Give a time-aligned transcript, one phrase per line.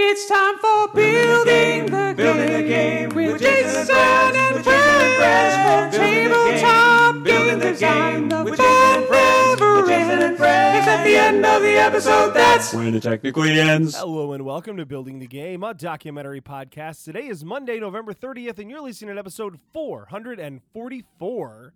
[0.00, 4.54] It's time for building the, Building the game game with with Jason Jason and Friends,
[4.54, 8.12] with Jason and friends Friends, from building the game, tabletop building game the design.
[8.12, 10.38] game The with Jason and Friends, never with Jason and ends.
[10.38, 10.78] Friends.
[10.78, 12.30] It's at the end of the episode.
[12.30, 13.96] That's When it technically ends.
[13.96, 17.02] Hello and welcome to Building the Game, a documentary podcast.
[17.02, 21.72] Today is Monday, November 30th, and you're listening to episode 444.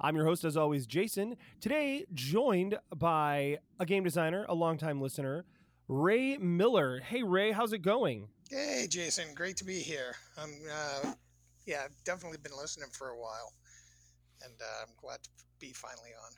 [0.00, 1.36] I'm your host, as always, Jason.
[1.60, 5.44] Today, joined by a game designer, a longtime listener,
[5.88, 7.00] Ray Miller.
[7.00, 8.28] Hey, Ray, how's it going?
[8.50, 10.14] Hey, Jason, great to be here.
[10.36, 11.12] I'm, uh,
[11.64, 13.52] yeah, I've definitely been listening for a while,
[14.42, 16.32] and uh, I'm glad to be finally on.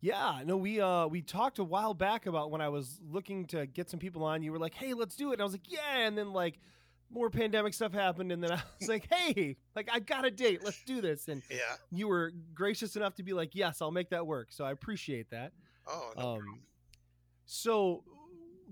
[0.00, 3.64] Yeah, no, we uh we talked a while back about when I was looking to
[3.66, 4.42] get some people on.
[4.42, 6.58] You were like, "Hey, let's do it." And I was like, "Yeah," and then like
[7.10, 10.62] more pandemic stuff happened, and then I was like, "Hey, like I got a date.
[10.62, 11.76] Let's do this." And Yeah.
[11.90, 15.30] you were gracious enough to be like, "Yes, I'll make that work." So I appreciate
[15.30, 15.52] that.
[15.86, 16.60] Oh, no Um,
[17.46, 18.04] so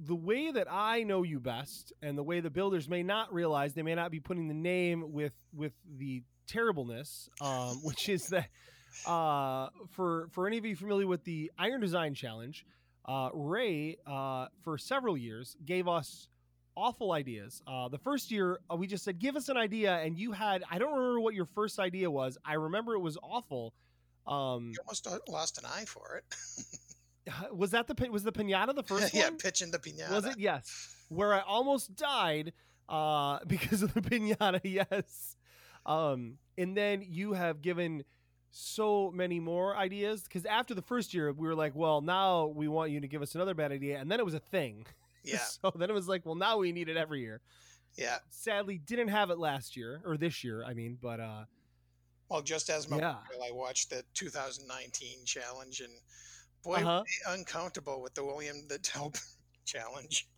[0.04, 3.74] the way that I know you best, and the way the builders may not realize,
[3.74, 8.48] they may not be putting the name with with the terribleness, um, which is that
[9.06, 12.66] uh, for for any of you familiar with the Iron Design Challenge,
[13.06, 16.28] uh, Ray uh, for several years gave us
[16.74, 17.62] awful ideas.
[17.66, 20.64] Uh, the first year uh, we just said, "Give us an idea," and you had
[20.70, 22.38] I don't remember what your first idea was.
[22.44, 23.74] I remember it was awful.
[24.26, 26.24] Um, You almost uh, lost an eye for it.
[27.52, 29.36] was that the was the pinata the first yeah, one?
[29.38, 30.10] pitching the pinata.
[30.10, 30.38] Was it?
[30.38, 30.94] Yes.
[31.08, 32.52] Where I almost died
[32.88, 34.60] uh, because of the pinata.
[34.64, 35.36] Yes.
[35.84, 38.04] Um, and then you have given
[38.50, 42.68] so many more ideas because after the first year we were like, well, now we
[42.68, 44.86] want you to give us another bad idea, and then it was a thing.
[45.24, 47.40] Yeah, so then it was like, well, now we need it every year.
[47.96, 48.18] yeah.
[48.30, 50.64] Sadly, didn't have it last year or this year.
[50.64, 51.44] I mean, but uh,
[52.28, 53.16] Well, just as my Yeah.
[53.44, 55.92] I watched the 2019 challenge, and
[56.62, 57.02] boy, Uh-huh.
[57.28, 59.12] uncomfortable with the William the Tell
[59.64, 60.28] challenge.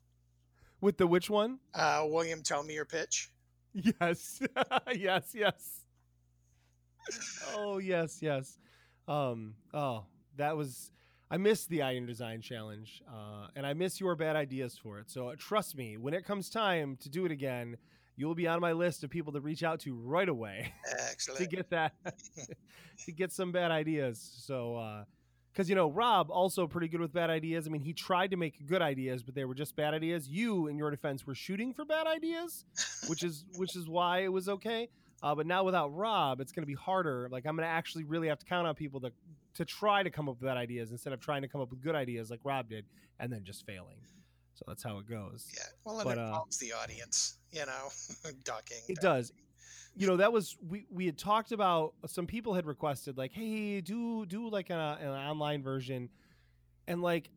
[0.80, 1.58] with the which one?
[1.74, 3.30] Uh, William, tell me your pitch.
[3.72, 4.40] Yes.
[4.94, 5.80] yes, yes.
[7.54, 8.58] oh, yes, yes.
[9.08, 10.04] Um, oh,
[10.36, 10.90] that was
[11.30, 13.02] I missed the Iron Design Challenge.
[13.08, 15.10] Uh, and I miss your bad ideas for it.
[15.10, 17.76] So uh, trust me, when it comes time to do it again,
[18.16, 20.72] you'll be on my list of people to reach out to right away
[21.10, 21.40] Excellent.
[21.40, 21.94] to get that
[23.04, 24.20] to get some bad ideas.
[24.46, 25.04] So uh
[25.54, 27.66] because you know Rob also pretty good with bad ideas.
[27.66, 30.28] I mean, he tried to make good ideas, but they were just bad ideas.
[30.28, 32.64] You, in your defense, were shooting for bad ideas,
[33.06, 34.88] which is which is why it was okay.
[35.22, 37.28] Uh, but now without Rob, it's going to be harder.
[37.30, 39.12] Like I'm going to actually really have to count on people to
[39.54, 41.80] to try to come up with bad ideas instead of trying to come up with
[41.80, 42.84] good ideas like Rob did
[43.20, 43.96] and then just failing.
[44.54, 45.50] So that's how it goes.
[45.54, 48.82] Yeah, well, it But, uh, involves the audience, you know, ducking.
[48.88, 49.32] It does.
[49.96, 53.80] You know, that was we we had talked about some people had requested like, "Hey,
[53.80, 56.08] do do like an, uh, an online version."
[56.86, 57.30] And like,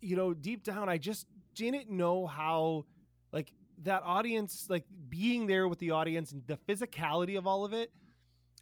[0.00, 2.84] you know, deep down I just didn't know how
[3.32, 7.72] like that audience like being there with the audience and the physicality of all of
[7.72, 7.92] it.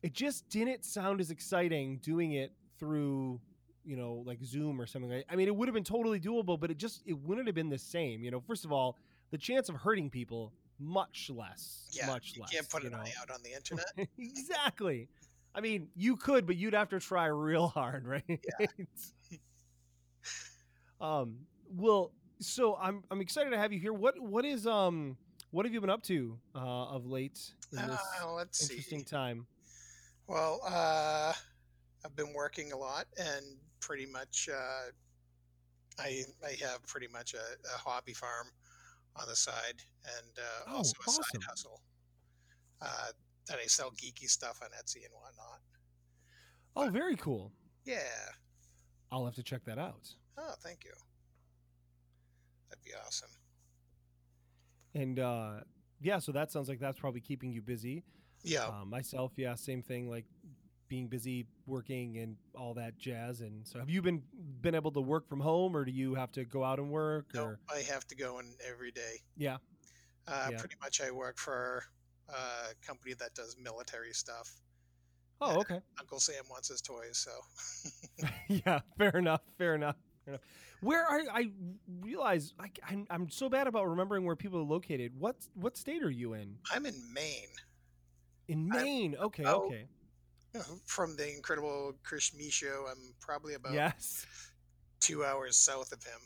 [0.03, 3.41] It just didn't sound as exciting doing it through
[3.85, 6.61] you know like zoom or something like i mean it would have been totally doable
[6.61, 8.99] but it just it wouldn't have been the same you know first of all
[9.31, 12.95] the chance of hurting people much less Yeah, much you less can't put you an
[12.95, 13.01] know?
[13.01, 13.93] eye out on the internet.
[14.19, 15.09] exactly
[15.55, 18.41] i mean you could but you'd have to try real hard right
[21.01, 25.17] um well so i'm i'm excited to have you here what what is um
[25.51, 29.05] what have you been up to uh of late in this Uh, let's interesting see.
[29.05, 29.47] time
[30.27, 31.33] Well, uh,
[32.05, 34.91] I've been working a lot, and pretty much, uh,
[35.99, 37.39] I I have pretty much a,
[37.75, 38.49] a hobby farm
[39.17, 41.23] on the side, and uh, Oh, also a awesome.
[41.25, 41.81] side hustle
[42.81, 43.09] uh,
[43.49, 45.61] that I sell geeky stuff on Etsy and whatnot.
[46.77, 47.53] oh very cool
[47.85, 47.99] Yeah.
[49.11, 50.93] i'll have to check that out Oh, thank you.
[52.69, 53.31] That'd be awesome.
[54.95, 55.61] and uh
[56.01, 58.05] yeah so that sounds like that's probably keeping you busy
[58.45, 58.69] Yeah.
[58.69, 60.27] uh, myself yeah same thing like
[60.89, 64.23] being busy working and all that jazz and so have you been
[64.63, 67.27] been able to work from home or do you have to go out and work
[67.35, 69.17] no, or I have to go in every day.
[69.37, 69.59] yeah
[70.27, 70.59] Uh, Yeah.
[70.59, 71.85] Pretty much, I work for
[72.29, 74.61] a company that does military stuff.
[75.41, 77.31] oh okay Uncle Sam wants his toys, so
[78.49, 80.43] yeah fair enough fair enough fair enough
[80.81, 81.51] where are i
[82.01, 86.03] realize like I'm, I'm so bad about remembering where people are located what what state
[86.05, 87.55] are you in I'm in Maine.
[88.49, 89.87] in I'm- maine okay oh, okay
[90.87, 94.27] From the incredible Chris Michaud, I'm probably about yes
[95.01, 96.19] two hours south of him.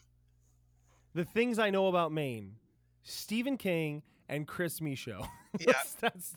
[1.15, 2.55] the things i know about maine
[3.03, 5.27] stephen king and chris michaud
[5.61, 5.75] Yeah.
[6.01, 6.35] that's,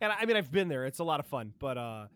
[0.00, 0.86] and I mean I've been there.
[0.86, 1.52] It's a lot of fun.
[1.58, 2.06] But uh,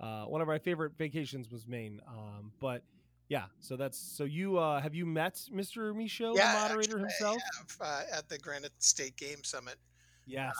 [0.00, 2.00] uh, one of my favorite vacations was Maine.
[2.06, 2.84] Um, but
[3.28, 5.92] Yeah, so that's so you uh have you met Mr.
[5.92, 7.42] Michaud, Yeah, the moderator actually, I himself?
[7.58, 9.76] have, uh, at the Granite State Game Summit.
[10.26, 10.54] Yes.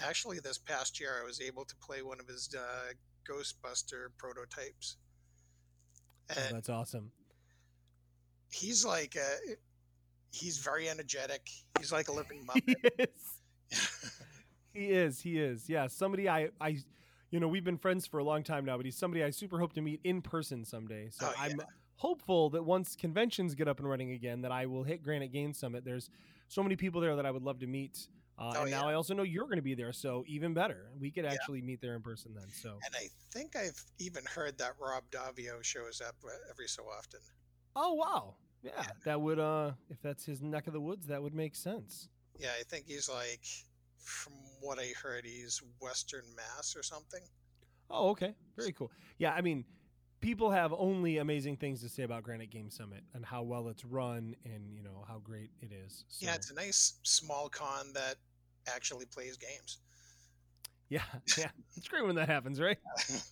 [0.00, 2.92] Actually, this past year, I was able to play one of his uh,
[3.28, 4.96] Ghostbuster prototypes,
[6.30, 7.10] Oh, that's awesome.
[8.50, 9.52] he's like, uh,
[10.32, 11.48] he's very energetic.
[11.78, 13.08] He's like a living muppet.
[14.72, 15.20] He is.
[15.22, 15.70] He is.
[15.70, 15.86] Yeah.
[15.86, 16.76] Somebody I I
[17.30, 19.58] you know, we've been friends for a long time now, but he's somebody I super
[19.58, 21.08] hope to meet in person someday.
[21.10, 21.42] So Oh, yeah.
[21.52, 21.60] I'm
[21.94, 25.54] hopeful that once conventions get up and running again, that I will hit Granite Game
[25.54, 25.82] Summit.
[25.84, 26.10] There's
[26.48, 28.06] so many people there that I would love to meet.
[28.38, 28.90] Uh, Oh, and now yeah.
[28.90, 30.90] I also know you're going to be there, so even better.
[30.98, 31.32] We could Yeah.
[31.32, 32.48] actually meet there in person then.
[32.52, 36.84] So, And I think I've even heard that Rob Daviau shows up uh, every so
[36.84, 37.20] often.
[37.74, 38.92] oh wow, yeah, Yeah.
[39.04, 42.08] that would uh, if that's his neck of the woods, that would make sense.
[42.38, 43.44] Yeah, I think he's like,
[43.98, 47.22] from what I heard, he's Western Mass or something.
[47.88, 48.34] Oh, okay.
[48.56, 48.90] Very cool.
[49.18, 49.64] Yeah, I mean,
[50.20, 53.84] people have only amazing things to say about Granite Game Summit and how well it's
[53.84, 56.04] run and, you know, how great it is.
[56.08, 58.16] So, Yeah, it's a nice small con that
[58.66, 59.78] actually plays games.
[60.88, 61.02] yeah,
[61.38, 61.48] yeah.
[61.76, 62.78] It's great when that happens, right?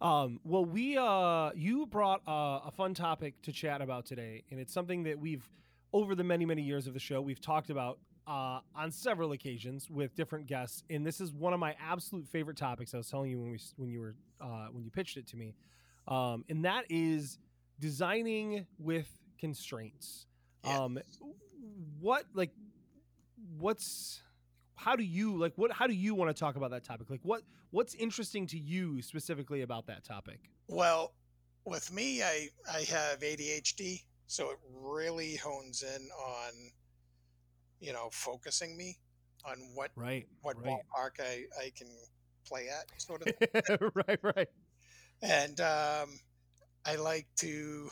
[0.00, 4.60] Um, well, we uh, you brought uh, a fun topic to chat about today, and
[4.60, 5.48] it's something that we've
[5.94, 9.90] over the many many years of the show we've talked about uh, on several occasions
[9.90, 12.94] with different guests, and this is one of my absolute favorite topics.
[12.94, 15.36] I was telling you when we when you were uh, when you pitched it to
[15.36, 15.54] me,
[16.08, 17.38] um, and that is
[17.80, 20.26] designing with constraints.
[20.64, 20.78] Yeah.
[20.78, 20.98] Um,
[22.00, 22.50] what like
[23.58, 24.20] what's
[24.76, 27.20] how do you like what how do you want to talk about that topic like
[27.22, 31.12] what what's interesting to you specifically about that topic Well,
[31.64, 36.52] with me, I I have ADHD, so it really hones in on,
[37.84, 38.96] you know, focusing me
[39.44, 41.88] on what right what right ballpark I I can
[42.46, 43.90] play at, sort of.
[43.94, 44.48] right right
[45.22, 46.18] and um,
[46.86, 47.90] I like to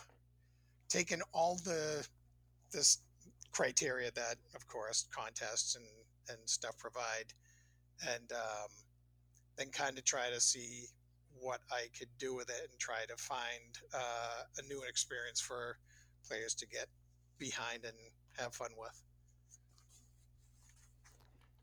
[0.88, 2.06] take in all the
[2.72, 2.98] this
[3.52, 5.84] criteria that, of course, contests and
[6.28, 7.32] and stuff provide,
[8.08, 8.68] and um,
[9.56, 10.84] then kind of try to see
[11.40, 15.78] what I could do with it and try to find uh, a new experience for
[16.26, 16.86] players to get
[17.38, 17.96] behind and
[18.38, 19.02] have fun with.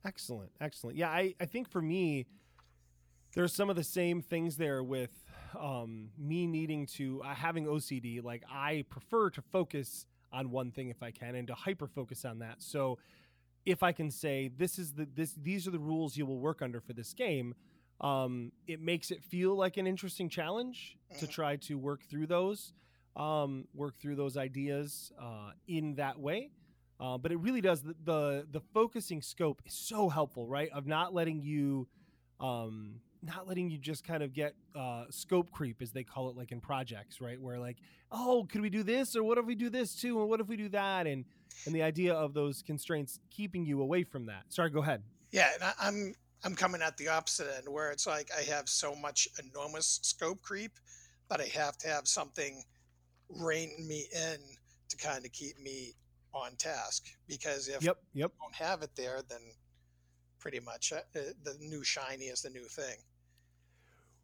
[0.05, 0.97] Excellent excellent.
[0.97, 2.25] Yeah i i think for me
[3.35, 5.11] there's some of the same things there with
[5.59, 10.89] um me needing to uh, having ocd like i prefer to focus on one thing
[10.89, 12.61] if i can and to hyper focus on that.
[12.61, 12.97] So
[13.65, 16.61] if i can say this is the this these are the rules you will work
[16.61, 17.53] under for this game
[18.01, 22.73] um it makes it feel like an interesting challenge to try to work through those
[23.17, 26.49] um work through those ideas uh in that way
[26.99, 30.69] uh, but it really does the, the the focusing scope is so helpful right?
[30.73, 31.87] Of not letting you
[32.39, 36.35] um not letting you just kind of get uh scope creep as they call it
[36.37, 37.39] like in projects right?
[37.39, 37.77] Where like
[38.11, 39.15] oh could we do this?
[39.15, 40.19] Or what if we do this too?
[40.19, 41.07] And what if we do that?
[41.07, 41.25] And
[41.65, 44.43] and the idea of those constraints keeping you away from that.
[44.49, 45.03] Sorry go ahead.
[45.31, 48.69] Yeah, and I, I'm I'm coming at the opposite end where it's like I have
[48.69, 50.71] so much enormous scope creep
[51.29, 52.63] that I have to have something
[53.29, 54.37] rein me in
[54.89, 55.93] to kind of keep me
[56.33, 59.41] on task because if yep yep don't have it there, then
[60.39, 62.97] pretty much uh, uh, the new shiny is the new thing.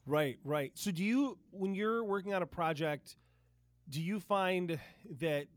[0.05, 0.71] Right, right.
[0.75, 3.17] So do you when you're working on a project,
[3.89, 4.79] do you find
[5.19, 5.47] that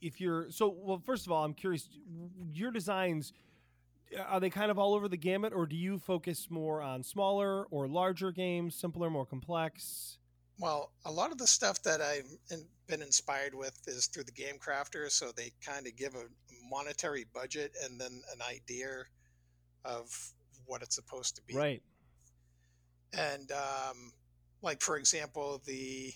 [0.00, 1.88] if you're so well first of all, I'm curious
[2.52, 3.32] your designs
[4.28, 7.64] are they kind of all over the gamut or do you focus more on smaller
[7.70, 10.18] or larger games, simpler, more complex?
[10.58, 14.32] Well, a lot of the stuff that I've in, been inspired with is through the
[14.32, 16.24] Game Crafter, so they kind of give a
[16.70, 19.04] monetary budget and then an idea
[19.84, 20.06] of
[20.66, 21.54] what it's supposed to be.
[21.54, 21.82] Right.
[23.12, 24.12] and um,
[24.62, 26.12] like for example the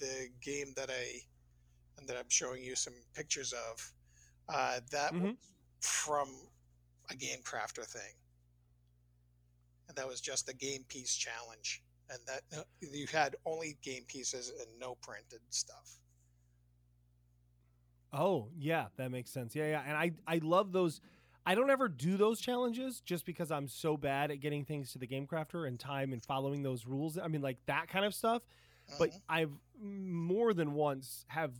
[0.00, 1.20] the game that i
[1.96, 3.92] and that i'm showing you some pictures of
[4.48, 5.36] uh, that was Mhm.
[5.80, 6.28] from
[7.10, 8.14] a game crafter thing
[9.88, 14.04] and that was just a game piece challenge and that uh, you had only game
[14.06, 15.98] pieces and no printed stuff
[18.12, 19.56] Oh, yeah, that makes sense.
[19.56, 19.82] Yeah, yeah.
[19.86, 21.00] And I I love those
[21.46, 24.98] I don't ever do those challenges just because I'm so bad at getting things to
[24.98, 27.18] the game crafter and time and following those rules.
[27.18, 28.42] I mean like that kind of stuff.
[28.98, 29.22] but Mhm.
[29.28, 31.52] I've more than once have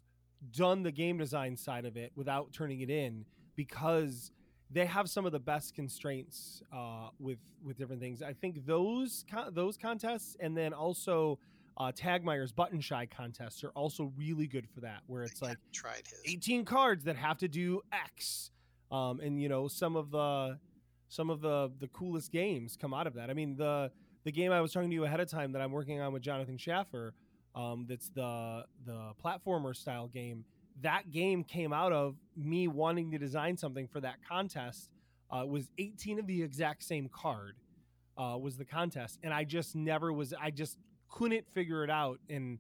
[0.53, 3.25] done the game design side of it without turning it in
[3.57, 4.31] because
[4.75, 8.21] they have some of the best constraints uh, with with different things.
[8.23, 11.39] I think those con- those contests and then also
[11.79, 15.59] uh, Tagmire's button shy contests are also really good for that, where it's I like
[15.73, 18.51] tried his 18 cards that have to do X.
[18.93, 20.59] Um, and you know some of the
[21.09, 23.31] some of the the coolest games come out of that.
[23.31, 23.91] I mean the
[24.25, 26.23] the game I was talking to you ahead of time that I'm working on with
[26.23, 27.15] Jonathan Schaffer,
[27.55, 30.45] Um, that's the the platformer style game.
[30.83, 34.91] That game came out of me wanting to design something for that contest.
[35.31, 37.57] Uh, was 18 of the exact same card
[38.17, 40.35] uh, was the contest, and I just never was.
[40.41, 40.79] I just
[41.09, 42.59] couldn't figure it out, and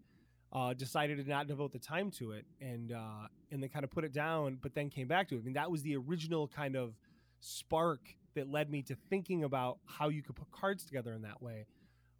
[0.53, 3.91] uh, decided to not devote the time to it, and uh, and then kind of
[3.91, 4.59] put it down.
[4.61, 5.39] But then came back to it.
[5.39, 6.95] I mean, that was the original kind of
[7.41, 8.01] spark
[8.35, 11.67] that led me to thinking about how you could put cards together in that way.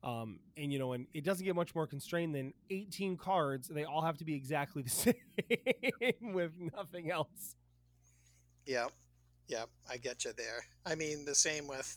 [0.05, 3.69] Um, and you know, and it doesn't get much more constrained than 18 cards.
[3.69, 7.57] They all have to be exactly the same with nothing else.
[8.67, 8.89] Yeah,
[9.49, 10.67] yeah, I get you there.
[10.85, 11.97] I mean, the same with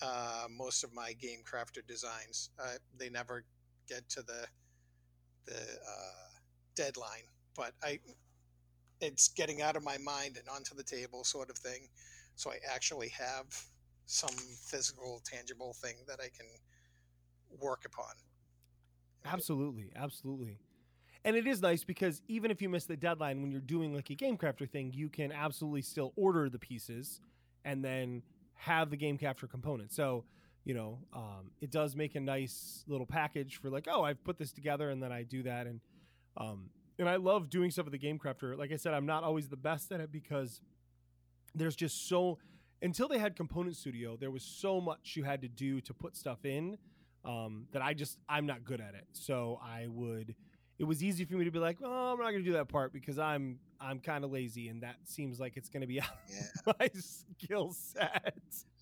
[0.00, 2.48] uh, most of my game crafter designs.
[2.58, 3.44] Uh, they never
[3.88, 4.46] get to the
[5.46, 6.28] the uh,
[6.74, 8.00] deadline, but I
[9.02, 11.88] it's getting out of my mind and onto the table, sort of thing.
[12.36, 13.44] So I actually have
[14.06, 14.34] some
[14.66, 16.46] physical, tangible thing that I can
[17.60, 18.14] work upon.
[19.24, 20.58] Absolutely, absolutely.
[21.24, 24.10] And it is nice because even if you miss the deadline when you're doing like
[24.10, 27.20] a game crafter thing, you can absolutely still order the pieces
[27.64, 28.22] and then
[28.54, 29.90] have the game capture component.
[29.92, 30.24] So,
[30.64, 34.38] you know, um, it does make a nice little package for like, oh, I've put
[34.38, 35.66] this together and then I do that.
[35.66, 35.80] And,
[36.36, 36.68] um,
[36.98, 38.56] and I love doing stuff with the game crafter.
[38.56, 40.60] Like I said, I'm not always the best at it because
[41.54, 42.38] there's just so,
[42.82, 46.16] until they had Component Studio, there was so much you had to do to put
[46.16, 46.76] stuff in
[47.24, 49.06] um, that I just, I'm not good at it.
[49.12, 50.34] So I would,
[50.78, 52.68] it was easy for me to be like, oh, I'm not going to do that
[52.68, 56.00] part because I'm I'm kind of lazy, and that seems like it's going to be
[56.00, 56.72] out Yeah.
[56.80, 58.34] my skill set.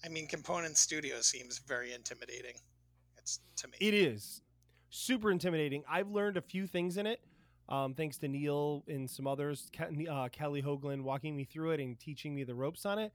[0.05, 2.55] I mean, Component Studio seems very intimidating.
[3.19, 3.75] It's to me.
[3.81, 4.41] It is
[4.91, 5.83] super intimidating.
[5.91, 7.21] I've learned a few things in it,
[7.69, 11.99] um, thanks to Neil and some others, uh, Kelly Hoagland walking me through it and
[11.99, 13.13] teaching me the ropes on it.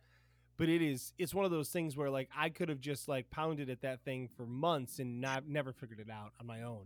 [0.57, 3.29] But it is it's one of those things where like I could have just like
[3.29, 6.85] pounded at that thing for months and not never figured it out on my own.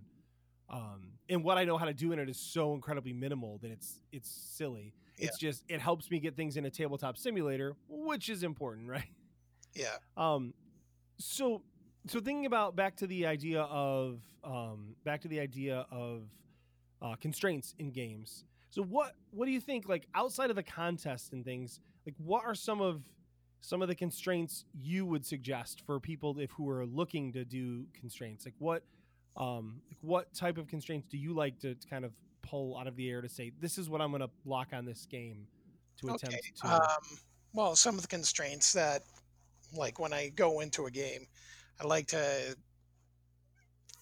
[0.70, 3.72] Um, and what I know how to do in it is so incredibly minimal that
[3.72, 4.94] it's it's silly.
[5.18, 9.10] It's just it helps me get things in a tabletop simulator, which is important, right?
[9.74, 9.98] yeah.
[10.18, 10.54] Um,
[11.18, 11.62] so
[12.08, 16.24] so thinking about back to the idea of um, back to the idea of
[17.02, 18.46] uh, constraints in games.
[18.70, 22.46] So what what do you think like outside of the contest and things like what
[22.46, 23.04] are some of
[23.62, 27.86] some of the constraints you would suggest for people if who are looking to do
[28.00, 28.46] constraints?
[28.46, 28.84] Like what
[29.38, 32.86] um like what type of constraints do you like to, to kind of pull out
[32.88, 35.48] of the air to say this is what i'm going to block on this game
[36.02, 37.20] to attempt to Um,
[37.54, 39.04] well, some of the constraints that,
[39.74, 41.28] like when I go into a game,
[41.80, 42.56] I like to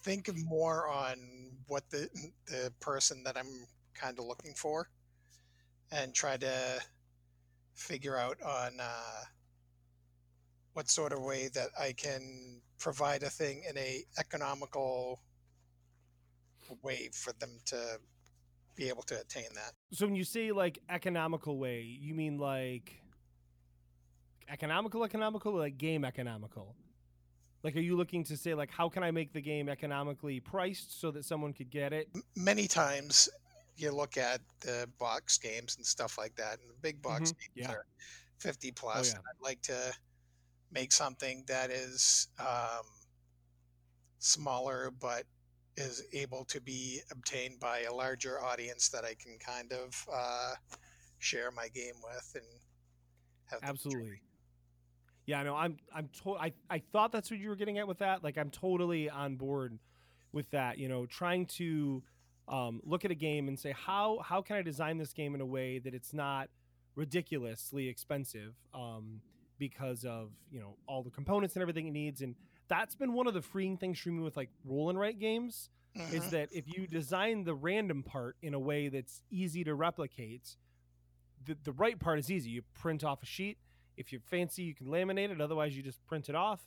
[0.02, 1.16] think more on
[1.66, 2.08] what the
[2.46, 4.88] the person that I'm kind of looking for,
[5.92, 6.80] and try to
[7.74, 9.22] figure out on uh,
[10.74, 15.20] what sort of way that I can provide a thing in a economical
[16.82, 17.98] way for them to
[18.76, 19.72] be able to attain that.
[19.92, 22.94] So when you say like economical way, you mean like
[24.48, 26.76] economical, economical, or like game economical?
[27.62, 31.00] Like, are you looking to say like how can I make the game economically priced
[31.00, 32.08] so that someone could get it?
[32.36, 33.28] many times
[33.76, 37.36] you look at the box games and stuff like that, and the big box Mhm,
[37.38, 37.72] games yeah.
[37.72, 37.86] are
[38.38, 39.10] 50 plus.
[39.10, 39.16] yeah.
[39.18, 39.92] and I'd like to
[40.72, 42.84] make something that is um,
[44.18, 45.24] smaller but
[45.76, 50.54] is able to be obtained by a larger audience that I can kind of uh,
[51.18, 52.44] share my game with and
[53.46, 53.60] have.
[53.62, 54.20] Absolutely.
[55.26, 56.08] Yeah, no, I'm I'm
[56.38, 58.24] I I thought that's what you were getting at with that.
[58.24, 59.78] Like I'm totally on board
[60.32, 62.02] with that, you know, trying to
[62.48, 65.40] um, look at a game and say how how can I design this game in
[65.40, 66.48] a way that it's not
[66.96, 69.20] ridiculously expensive um,
[69.60, 72.34] because of, you know, all the components and everything it needs and
[72.66, 75.70] that's been one of the freeing things for me with like roll and write games
[76.12, 76.30] is Mhm.
[76.30, 80.56] that if you design the random part in a way that's easy to replicate,
[81.44, 82.50] the, the right part is easy.
[82.50, 83.58] You print off a sheet.
[83.96, 85.40] If you're fancy, you can laminate it.
[85.40, 86.60] Otherwise, you just print it off,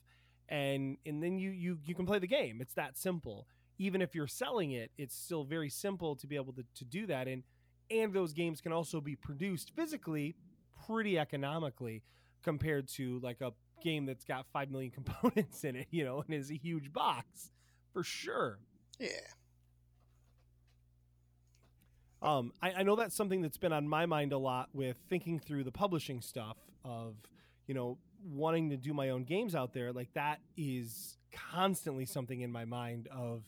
[0.49, 2.59] and and then you you you can play the game.
[2.59, 3.47] It's that simple.
[3.79, 7.05] Even if you're selling it, it's still very simple to be able to, to do
[7.07, 7.27] that.
[7.29, 7.43] And
[7.89, 10.35] and those games can also be produced physically
[10.85, 12.03] pretty economically
[12.43, 13.51] compared to like a
[13.83, 17.51] game that's got five million components in it, you know, and is a huge box
[17.93, 18.59] for sure.
[18.99, 19.09] Yeah.
[22.21, 25.39] Um, I, I know that's something that's been on my mind a lot with thinking
[25.39, 27.15] through the publishing stuff of,
[27.67, 29.91] you know, wanting to do my own games out there.
[29.91, 33.43] Like that is constantly something in my mind of,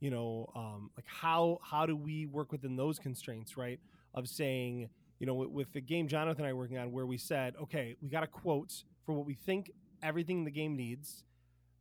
[0.00, 3.78] you know, um, like how how do we work within those constraints, right?
[4.14, 4.88] Of saying,
[5.20, 7.96] you know, with, with the game Jonathan and I working on, where we said, okay,
[8.02, 9.70] we got a quote for what we think
[10.02, 11.24] everything the game needs.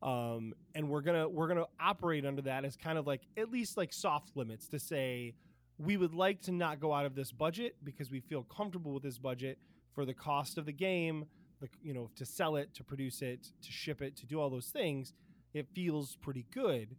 [0.01, 3.77] um, and we're gonna we're gonna operate under that as kind of like at least
[3.77, 5.35] like soft limits to say
[5.77, 9.03] we would like to not go out of this budget because we feel comfortable with
[9.03, 9.57] this budget
[9.93, 11.25] for the cost of the game,
[11.61, 14.49] the you know to sell it, to produce it, to ship it, to do all
[14.49, 15.13] those things.
[15.53, 16.95] It feels pretty good,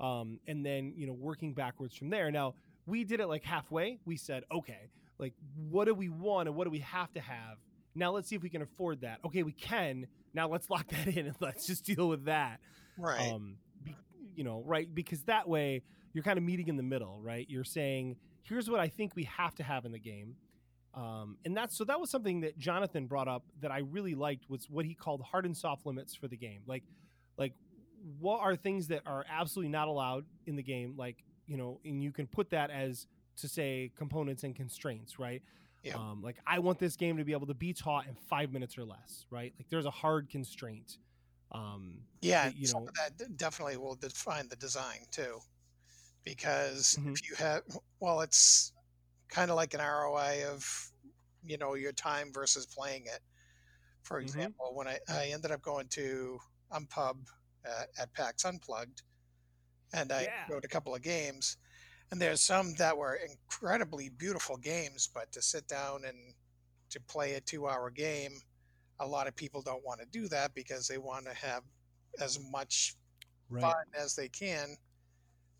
[0.00, 2.30] um, and then you know working backwards from there.
[2.30, 2.54] Now
[2.86, 3.98] we did it like halfway.
[4.04, 5.34] We said, okay, like
[5.70, 7.58] what do we want and what do we have to have?
[7.94, 9.18] Now let's see if we can afford that.
[9.24, 10.06] Okay, we can.
[10.32, 12.60] Now let's lock that in and let's just deal with that.
[12.98, 13.32] Right.
[13.32, 13.96] Um, be,
[14.34, 14.92] you know, right?
[14.92, 17.46] Because that way you're kind of meeting in the middle, right?
[17.48, 20.36] You're saying, here's what I think we have to have in the game.
[20.94, 24.48] Um, and that's so that was something that Jonathan brought up that I really liked
[24.48, 26.62] was what he called hard and soft limits for the game.
[26.66, 26.84] Like,
[27.36, 27.54] like
[28.20, 30.94] what are things that are absolutely not allowed in the game?
[30.96, 31.16] Like,
[31.46, 35.42] you know, and you can put that as to say components and constraints, right?
[35.82, 35.96] Yeah.
[35.96, 38.78] Um, like I want this game to be able to be taught in five minutes
[38.78, 39.52] or less, right?
[39.58, 40.98] Like there's a hard constraint.
[41.52, 45.40] Um, yeah, that, you some know- of that definitely will define the design too,
[46.24, 47.12] because Mhm.
[47.12, 47.62] if you have,
[48.00, 48.72] well, it's
[49.28, 50.92] kind of like an ROI of,
[51.42, 53.20] you know, your time versus playing it.
[54.02, 54.24] For Mhm.
[54.24, 56.38] example, when I, I ended up going to
[56.70, 57.26] Unpub
[57.64, 59.02] at, at PAX Unplugged,
[59.92, 60.46] and I Yeah.
[60.48, 61.56] wrote a couple of games,
[62.14, 66.16] and there's some that were incredibly beautiful games, but to sit down and
[66.90, 68.34] to play a two-hour game,
[69.00, 71.64] a lot of people don't want to do that because they want to have
[72.20, 72.94] as much
[73.50, 73.62] right.
[73.62, 74.76] fun as they can,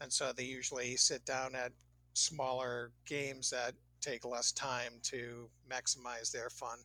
[0.01, 1.73] and so they usually sit down at
[2.13, 6.79] smaller games that take less time to maximize their fun.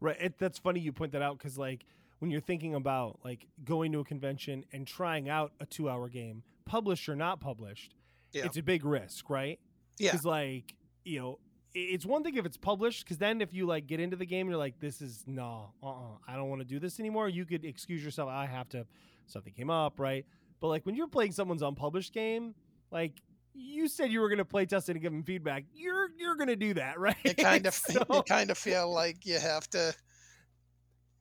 [0.00, 0.16] Right.
[0.20, 1.84] It, that's funny you point that out because, like,
[2.18, 6.08] when you're thinking about like going to a convention and trying out a two hour
[6.08, 7.94] game, published or not published,
[8.36, 8.44] Yeah.
[8.46, 9.58] it's a big risk, right?
[9.98, 10.12] Yeah.
[10.12, 10.74] Because, like,
[11.04, 11.38] you know,
[11.74, 14.48] it's one thing if it's published, because then if you like get into the game,
[14.48, 15.94] you're like, this is no, uh uh
[16.26, 17.28] I don't want to do this anymore.
[17.28, 18.28] You could excuse yourself.
[18.30, 18.86] I have to,
[19.26, 20.24] something came up, right?
[20.60, 22.54] But, like, when you're playing someone's unpublished game,
[22.90, 23.20] like,
[23.58, 25.64] you said you were going to play test it and give them feedback.
[25.74, 27.16] You're you're going to do that, right?
[27.24, 29.94] You kind of So- you kind of feel like you have to,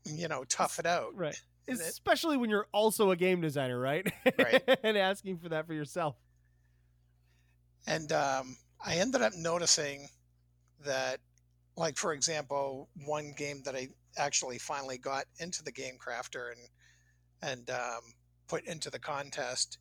[0.05, 1.15] you know, tough it out.
[1.15, 1.39] Right.
[1.67, 4.05] Especially when you're also a game designer, right?
[4.37, 4.61] Right.
[4.83, 6.15] and asking for that for yourself.
[7.87, 10.09] And um, I ended up noticing
[10.85, 11.19] that,
[11.77, 16.61] like for example, one game that I actually finally got into the Game Crafter and
[17.41, 18.01] and um,
[18.47, 19.77] put into the contest,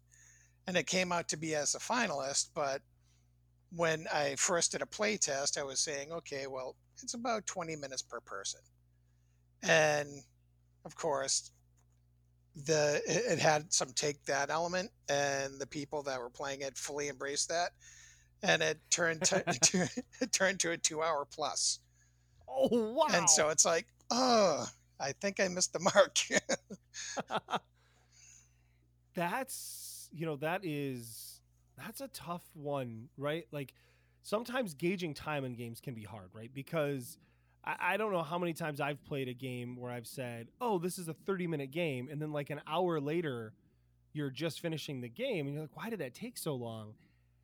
[0.67, 2.51] and it came out to be as a finalist.
[2.55, 2.83] But
[3.71, 7.77] when I first did a play test, I was saying, okay, well, it's about 20
[7.77, 8.61] minutes per person,
[9.63, 10.09] and
[10.85, 11.51] of course.
[12.55, 16.77] The it it had some take that element, and the people that were playing it
[16.77, 17.71] fully embraced that,
[18.43, 19.89] and it turned to, to
[20.21, 21.81] it turned to a two hour plus.
[22.49, 23.07] Oh wow.
[23.13, 24.67] And so it's like, oh,
[25.01, 26.19] I think I missed the mark.
[29.15, 31.41] that's you know, that is
[31.77, 33.47] that's a tough one, right?
[33.51, 33.75] Like
[34.23, 36.51] sometimes gauging time in games can be hard, right?
[36.53, 37.19] Because
[37.65, 40.79] I, I don't know how many times I've played a game where I've said, Oh,
[40.79, 43.53] this is a 30 minute game, and then like an hour later
[44.13, 46.95] you're just finishing the game and you're like, Why did that take so long?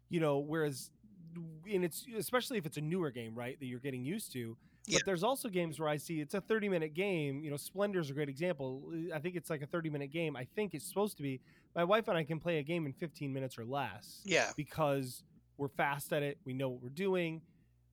[0.08, 0.90] You know, whereas
[1.72, 4.56] and it's especially if it's a newer game, right, that you're getting used to.
[4.86, 4.98] But Yeah.
[5.06, 7.44] there's also games where I see it's a 30 minute game.
[7.44, 8.92] You know, Splendor's is a great example.
[9.14, 10.36] I think it's like a 30 minute game.
[10.36, 11.40] I think it's supposed to be.
[11.76, 15.22] My wife and I can play a game in 15 minutes or less yeah, because
[15.56, 16.38] we're fast at it.
[16.44, 17.42] We know what we're doing.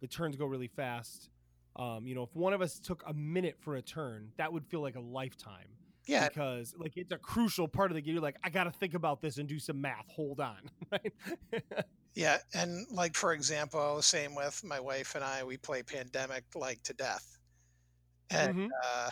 [0.02, 1.30] The turns go really fast.
[1.78, 4.66] Um, you know, if one of us took a minute for a turn, that would
[4.66, 5.68] feel like a lifetime
[6.08, 8.14] yeah, because like it's a crucial part of the game.
[8.14, 10.08] You're like, I got to think about this and do some math.
[10.08, 10.58] Hold on,
[10.92, 11.14] right?
[12.16, 12.38] yeah.
[12.54, 16.94] And like for example, same with my wife and I, we play Pandemic like to
[16.94, 17.38] death,
[18.30, 18.70] and Mhm.
[18.86, 19.10] uh,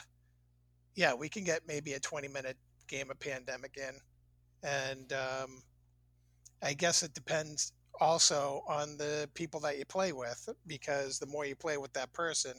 [0.95, 3.99] yeah, we can get maybe a twenty minute game of Pandemic in,
[4.63, 5.63] and um,
[6.61, 11.45] I guess it depends also on the people that you play with because the more
[11.45, 12.53] you play with that person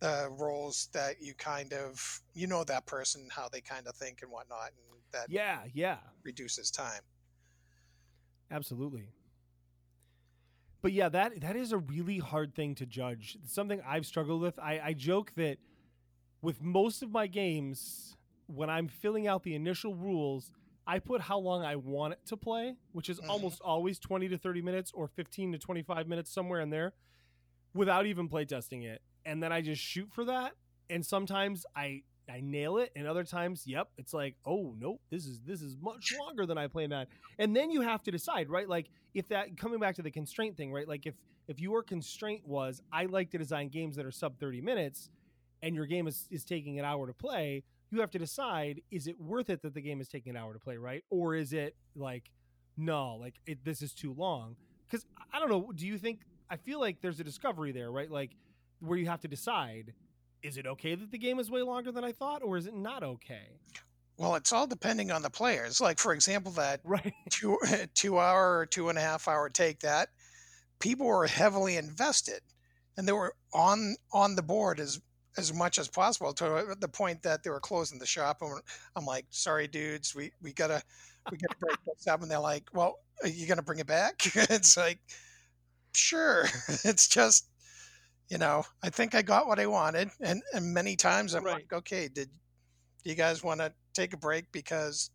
[0.00, 4.20] the roles that you kind of you know that person how they kind of think
[4.22, 5.96] and whatnot and that yeah, yeah.
[6.22, 7.00] reduces time
[8.50, 9.10] Absolutely.
[10.80, 13.36] But yeah, that that is a really hard thing to judge.
[13.42, 14.58] It's something I've struggled with.
[14.58, 15.58] I, I joke that
[16.40, 20.52] with most of my games, when I'm filling out the initial rules,
[20.88, 23.28] I put how long I want it to play, which is Mhm.
[23.28, 26.94] almost always 20 to 30 minutes or 15 to 25 minutes, somewhere in there,
[27.74, 29.02] without even playtesting it.
[29.24, 30.54] And then I just shoot for that.
[30.90, 35.26] And sometimes I I nail it, and other times, yep, it's like, oh nope, this
[35.26, 37.06] is this is much longer than I planned on.
[37.38, 38.68] And then you have to decide, right?
[38.68, 40.86] Like if that coming back to the constraint thing, right?
[40.88, 41.14] Like if
[41.48, 45.08] if your constraint was I like to design games that are sub 30 minutes
[45.62, 49.06] and your game is, is taking an hour to play, you have to decide is
[49.06, 51.04] it worth it that the game is taking an hour to play, right?
[51.10, 52.30] Or is it like
[52.76, 54.56] no, like it, this is too long?
[54.88, 55.72] Because I don't know.
[55.74, 56.20] Do you think?
[56.50, 58.10] I feel like there's a discovery there, right?
[58.10, 58.30] Like
[58.80, 59.92] where you have to decide
[60.42, 62.74] is it okay that the game is way longer than I thought, or is it
[62.74, 63.58] not okay?
[64.16, 65.80] Well, it's all depending on the players.
[65.80, 67.12] Like for example, that Right.
[67.30, 67.58] two
[67.94, 70.10] two hour or two and a half hour take that
[70.78, 72.40] people were heavily invested,
[72.96, 75.00] and they were on on the board as
[75.38, 78.38] as much as possible to uh, the point that they were closing the shop.
[78.42, 78.60] And
[78.96, 80.82] I'm like, sorry, dudes, we we gotta
[81.30, 82.22] we gotta break this up.
[82.22, 84.22] And they're like, well, are you gonna bring it back?
[84.36, 85.00] it's like,
[85.94, 86.46] sure.
[86.84, 87.48] It's just
[88.30, 91.56] you know, I think I got what I wanted, and and many times I'm Right.
[91.62, 92.30] like, okay, did
[93.04, 95.10] do you guys want to take a break because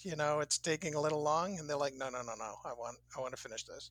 [0.00, 1.58] you know it's taking a little long?
[1.58, 3.90] And they're like, no, no, no, no, I want I want to finish this.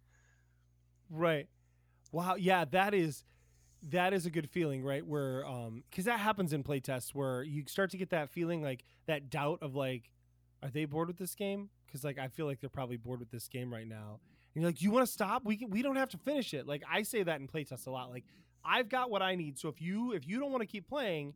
[1.09, 1.47] Right.
[2.11, 2.35] Wow.
[2.35, 3.23] Yeah, that is
[3.89, 5.05] that is a good feeling, right?
[5.05, 8.83] Where um because that happens in playtests where you start to get that feeling like
[9.07, 10.09] that doubt of like,
[10.63, 11.69] are they bored with this game?
[11.85, 14.19] Because like I feel like they're probably bored with this game right now.
[14.53, 15.43] And you're like, you want to stop?
[15.43, 16.65] We can, we don't have to finish it.
[16.67, 18.09] Like I say that in playtests a lot.
[18.09, 18.23] Like
[18.63, 19.59] I've got what I need.
[19.59, 21.33] So if you if you don't want to keep playing,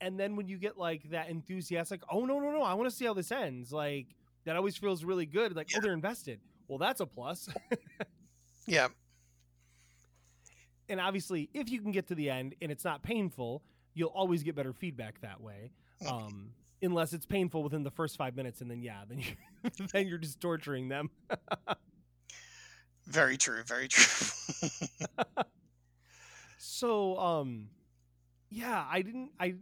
[0.00, 2.94] and then when you get like that enthusiastic, oh no no no, I want to
[2.96, 3.72] see how this ends.
[3.72, 4.06] Like
[4.44, 5.54] that always feels really good.
[5.54, 5.78] Like Yeah.
[5.78, 6.40] oh they're invested.
[6.68, 7.48] Well, that's a plus.
[8.66, 8.88] Yeah,
[10.92, 13.62] and obviously if you can get to the end and it's not painful
[13.94, 16.12] you'll always get better feedback that way Mhm.
[16.12, 16.50] um
[16.82, 19.32] unless it's painful within the first five minutes and then yeah then you
[19.92, 21.10] then you're just torturing them
[23.06, 24.68] very true, very true.
[26.58, 27.68] so um
[28.50, 29.54] yeah i didn't i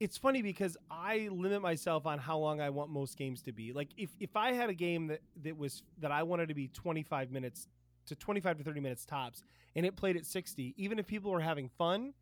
[0.00, 3.72] it's funny because i limit myself on how long i want most games to be
[3.72, 6.68] like if if i had a game that that was that i wanted to be
[6.68, 7.68] 25 minutes
[8.06, 9.42] to 25 to 30 minutes tops
[9.76, 12.12] and it played at 60 even if people were having fun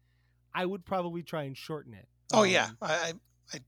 [0.55, 3.13] i would probably try and shorten it oh yeah, Um, I, I,
[3.55, 3.59] I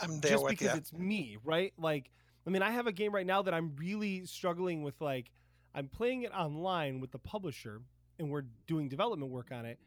[0.00, 0.78] I'm there just with because you.
[0.78, 1.72] it's me, right?
[1.78, 2.10] Like,
[2.46, 5.00] I mean, I have a game right now that I'm really struggling with.
[5.00, 5.30] Like,
[5.74, 7.80] I'm playing it online with the publisher,
[8.18, 9.78] and we're doing development work on it,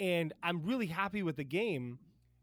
[0.00, 1.98] and I'm really happy with the game,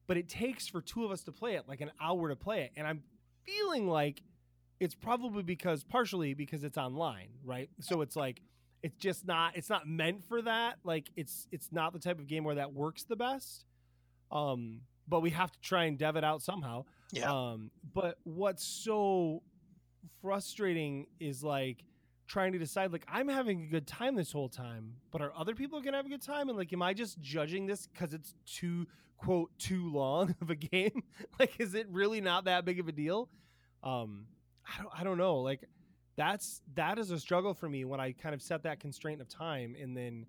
[0.08, 2.62] but it takes for two of us to play it, like an hour to play
[2.64, 3.04] it, and I'm
[3.46, 4.22] feeling like
[4.82, 7.70] it's probably because partially because it's online, right?
[7.80, 8.42] So it's like
[8.82, 10.80] it's just not it's not meant for that.
[10.84, 13.64] Like it's it's not the type of game where that works the best.
[14.32, 16.86] Um, but we have to try and dev it out somehow.
[17.12, 17.32] Yeah.
[17.32, 19.44] Um, but what's so
[20.20, 21.84] frustrating is like
[22.26, 25.54] trying to decide like I'm having a good time this whole time, but are other
[25.54, 26.50] people gonna have a good time?
[26.50, 30.56] And like, am I just judging this because it's too quote too long of a
[30.56, 31.04] game?
[31.40, 33.30] like, is it really not that big of a deal?
[33.84, 34.26] Um,
[34.74, 35.38] I don't I don't know.
[35.38, 35.64] Like
[36.16, 39.30] that's that is a struggle for me when I kind of set that constraint of
[39.30, 40.26] time and then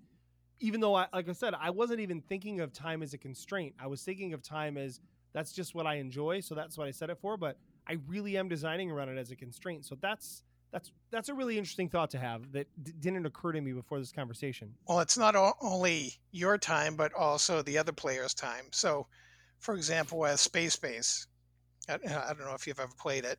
[0.61, 3.75] even though I like I said, I wasn't even thinking of time as a constraint.
[3.81, 5.01] I was thinking of time as
[5.33, 7.37] that's just what I enjoy, so that's what I set it for.
[7.37, 9.85] But I really am designing around it as a constraint.
[9.85, 13.61] So that's that's that's a really interesting thought to have that d- didn't occur to
[13.61, 14.73] me before this conversation.
[14.87, 18.67] Well, it's not only your time, but also the other player's time.
[18.71, 19.07] So,
[19.59, 21.27] for example, with Space Base,
[21.89, 23.39] I, I don't know if you've ever played it,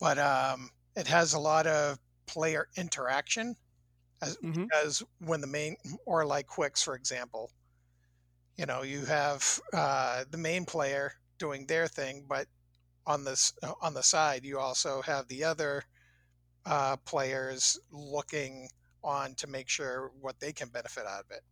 [0.00, 3.56] but um, it has a lot of player interaction.
[4.22, 4.70] As, Mhm.
[4.70, 5.76] Because when the main,
[6.06, 7.52] or like Qwixx, for example,
[8.56, 12.48] you know, you have uh, the main player doing their thing, but
[13.06, 13.52] on this
[13.82, 15.84] on the side, you also have the other
[16.66, 18.68] uh, players looking
[19.04, 21.42] on to make sure what they can benefit out of it.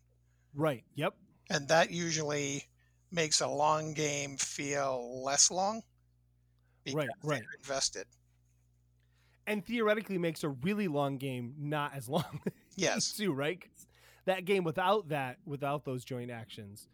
[0.54, 0.84] Right.
[0.94, 1.14] Yep.
[1.48, 2.68] And that usually
[3.12, 5.82] makes a long game feel less long
[6.86, 7.14] Right.
[7.22, 7.48] Right.
[7.58, 8.06] invested.
[9.46, 12.40] And theoretically makes a really long game not as long.
[12.74, 13.12] Yes.
[13.12, 13.62] too, right.
[14.24, 16.88] that game without that, without those joint actions.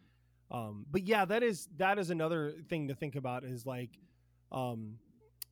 [0.51, 3.91] Um, but yeah, that is that is another thing to think about is like,
[4.51, 4.95] um,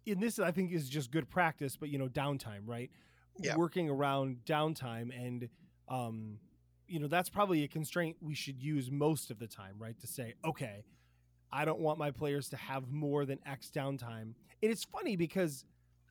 [0.06, 2.90] in this I think is just good practice, but you know, downtime, right?
[3.40, 3.56] Yeah.
[3.56, 5.48] Working around downtime and
[5.88, 6.40] um,
[6.88, 9.98] you know, that's probably a constraint we should use most of the time, right?
[10.00, 10.84] To say, okay,
[11.52, 14.34] I don't want my players to have more than X downtime.
[14.62, 15.66] And it's funny because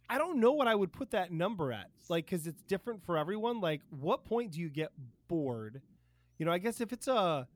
[0.09, 1.91] I don't know what I would put that number at.
[2.09, 3.61] Like, because it's different for everyone.
[3.61, 4.91] Like, what point do you get
[5.29, 5.83] bored?
[6.39, 7.49] You know, I guess if it's a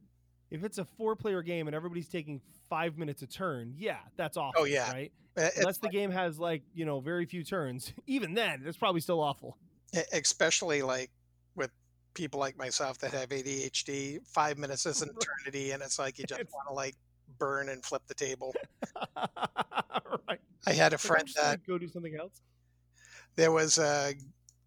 [0.50, 4.36] if it's a four player game and everybody's taking five minutes a turn, yeah, that's
[4.36, 4.62] awful.
[4.62, 4.90] Oh, yeah.
[4.90, 5.12] right.
[5.38, 8.76] Uh, It's Unless the game has like you know very few turns, even then it's
[8.76, 9.56] probably still awful.
[10.12, 11.10] especially like
[11.54, 11.70] with
[12.14, 16.24] people like myself that have ADHD, five minutes is an eternity, and it's like you
[16.24, 16.96] just want to like
[17.40, 18.58] burn and flip the table.
[20.28, 20.40] right.
[20.66, 22.42] I had a friend that go do something else.
[23.36, 24.14] there was a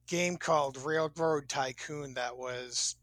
[0.08, 2.96] game called Railroad Tycoon that was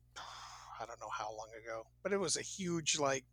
[0.80, 3.26] I don't know how long ago, but it was a huge like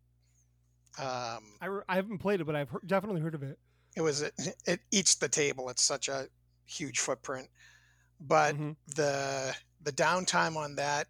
[0.99, 3.59] Um, I, re- I haven't played it, but I've heard, definitely heard of it.
[3.95, 4.33] it was it,
[4.65, 5.69] it eats the table.
[5.69, 6.27] It's such a
[6.65, 7.49] huge footprint,
[8.19, 8.77] but Mhm.
[8.87, 11.07] the the downtime on that,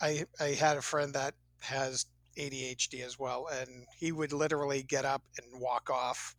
[0.00, 2.06] I I had a friend that has
[2.38, 6.34] ADHD as well, and he would literally get up and walk off,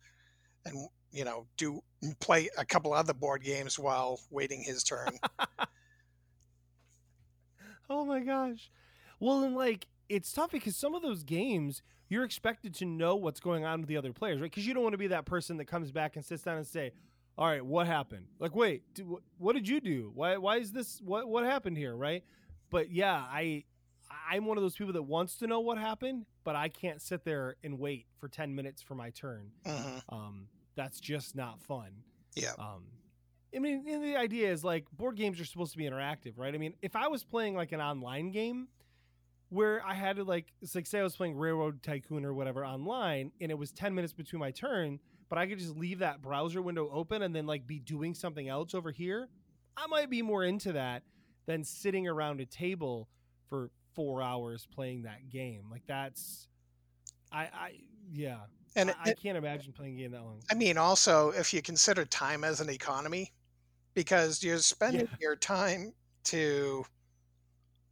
[0.64, 1.82] and you know do
[2.20, 5.18] play a couple other board games while waiting his turn.
[7.88, 8.70] Oh my gosh.
[9.20, 13.40] Well, and like it's tough because some of those games you're expected to know what's
[13.40, 14.50] going on with the other players, right?
[14.50, 16.66] Because you don't want to be that person that comes back and sits down and
[16.66, 16.92] say,
[17.38, 18.26] "All right, what happened?
[18.38, 18.82] Like, wait,
[19.38, 20.12] what did you do?
[20.14, 21.00] Why why is this?
[21.02, 21.94] What what happened here?
[21.96, 22.24] Right?
[22.70, 23.64] But yeah, I
[24.30, 27.24] I'm one of those people that wants to know what happened, but I can't sit
[27.24, 29.50] there and wait for ten minutes for my turn.
[29.66, 31.90] hmm Um, that's just not fun.
[32.34, 32.52] Yeah.
[32.58, 32.84] Um,
[33.54, 36.54] I mean, the idea is like board games are supposed to be interactive, right?
[36.54, 38.68] I mean, if I was playing like an online game
[39.50, 43.32] where I had to like, like say I was playing Railroad Tycoon or whatever online,
[43.40, 44.98] and it was ten minutes between my turn,
[45.28, 48.48] but I could just leave that browser window open and then like be doing something
[48.48, 49.28] else over here.
[49.76, 51.02] I might be more into that
[51.46, 53.08] than sitting around a table
[53.48, 55.64] for four hours playing that game.
[55.70, 56.48] Like that's,
[57.30, 57.72] I, I,
[58.10, 58.38] yeah,
[58.76, 60.42] And I, I can't imagine playing a game that long.
[60.50, 63.32] I mean, also, if you consider time as an economy,
[63.94, 65.16] because you're spending Yeah.
[65.20, 65.92] your time
[66.24, 66.84] to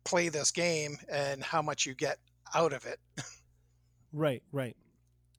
[0.04, 2.18] play this game and how much you get
[2.54, 2.98] out of it.
[4.12, 4.76] Right, right.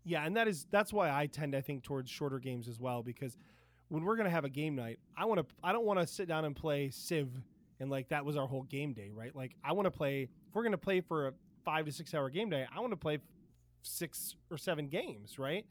[0.04, 3.04] Yeah, and that is that's why I tend I think towards shorter games as well
[3.04, 3.38] because
[3.90, 6.28] when we're gonna have a game night, I want to I don't want to sit
[6.28, 7.30] down and play Civ
[7.80, 9.36] and like that was our whole game day, right?
[9.36, 11.34] Like I want to play if we're gonna play for a
[11.64, 13.20] five to six hour game day, I want to play
[13.84, 15.66] six or seven games, right?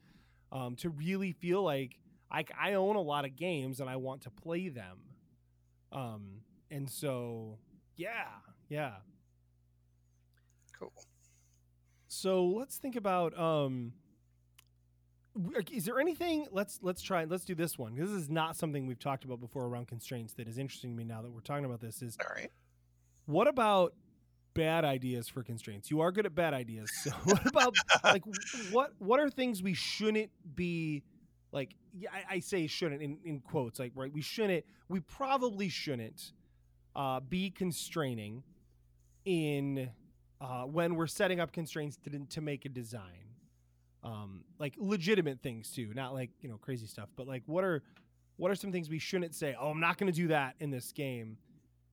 [0.52, 1.98] Um, to really feel like
[2.30, 4.98] I I own a lot of games and I want to play them.
[5.92, 6.40] Um,
[6.70, 7.58] and so
[7.96, 8.28] yeah,
[8.70, 8.94] yeah.
[10.78, 10.92] Cool.
[12.08, 13.92] So let's think about um
[15.70, 18.98] is there anything let's let's try let's do this one this is not something we've
[18.98, 21.80] talked about before around constraints that is interesting to me now that we're talking about
[21.80, 22.50] this is All right.
[23.26, 23.94] what about
[24.60, 25.90] bad ideas for constraints.
[25.90, 26.90] You are good at bad ideas.
[27.02, 28.22] So what about like
[28.70, 31.02] what what are things we shouldn't be
[31.50, 31.74] like
[32.12, 36.32] I, I say shouldn't in, in quotes like right we shouldn't we probably shouldn't
[36.94, 38.42] uh, be constraining
[39.24, 39.88] in
[40.42, 43.28] uh, when we're setting up constraints to, to make a design.
[44.02, 47.82] Um, like legitimate things too not like you know crazy stuff but like what are
[48.36, 50.70] what are some things we shouldn't say oh i'm not going to do that in
[50.70, 51.36] this game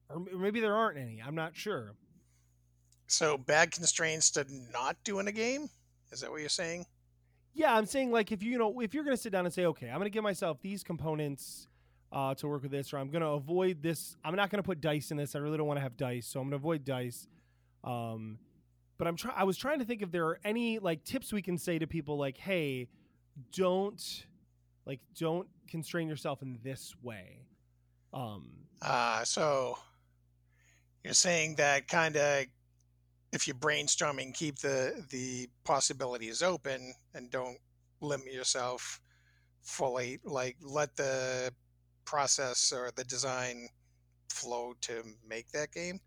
[0.08, 1.92] or maybe there aren't any i'm not sure
[3.08, 5.68] So bad constraints to not do in a game?
[6.12, 6.86] Is that what you're saying?
[7.54, 9.66] Yeah, I'm saying like if you, you know if you're gonna sit down and say,
[9.66, 11.66] okay, I'm gonna give myself these components
[12.12, 14.16] uh, to work with this, or I'm gonna avoid this.
[14.24, 15.34] I'm not gonna put dice in this.
[15.34, 17.26] I really don't want to have dice, so I'm gonna avoid dice.
[17.82, 18.38] Um,
[18.98, 19.34] but I'm trying.
[19.36, 21.86] I was trying to think if there are any like tips we can say to
[21.86, 22.88] people, like, hey,
[23.52, 24.26] don't
[24.86, 27.40] like don't constrain yourself in this way.
[28.12, 28.50] Um,
[28.82, 29.78] Uh, so
[31.04, 32.46] you're saying that kind of
[33.32, 37.58] if you're brainstorming, keep the the possibilities open and don't
[38.00, 39.00] limit yourself
[39.62, 40.18] fully.
[40.24, 41.52] Like let the
[42.04, 43.68] process or the design
[44.30, 46.00] flow to make that game.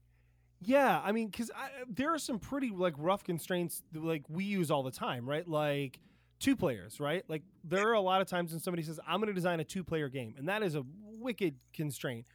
[0.64, 4.44] Yeah, I mean, because uh, there are some pretty like rough constraints that, like we
[4.44, 5.48] use all the time, right?
[5.48, 6.00] Like
[6.40, 7.24] two players, right?
[7.28, 9.64] Like there are a lot of times when somebody says, "I'm going to design a
[9.64, 12.26] two-player game," and that is a wicked constraint.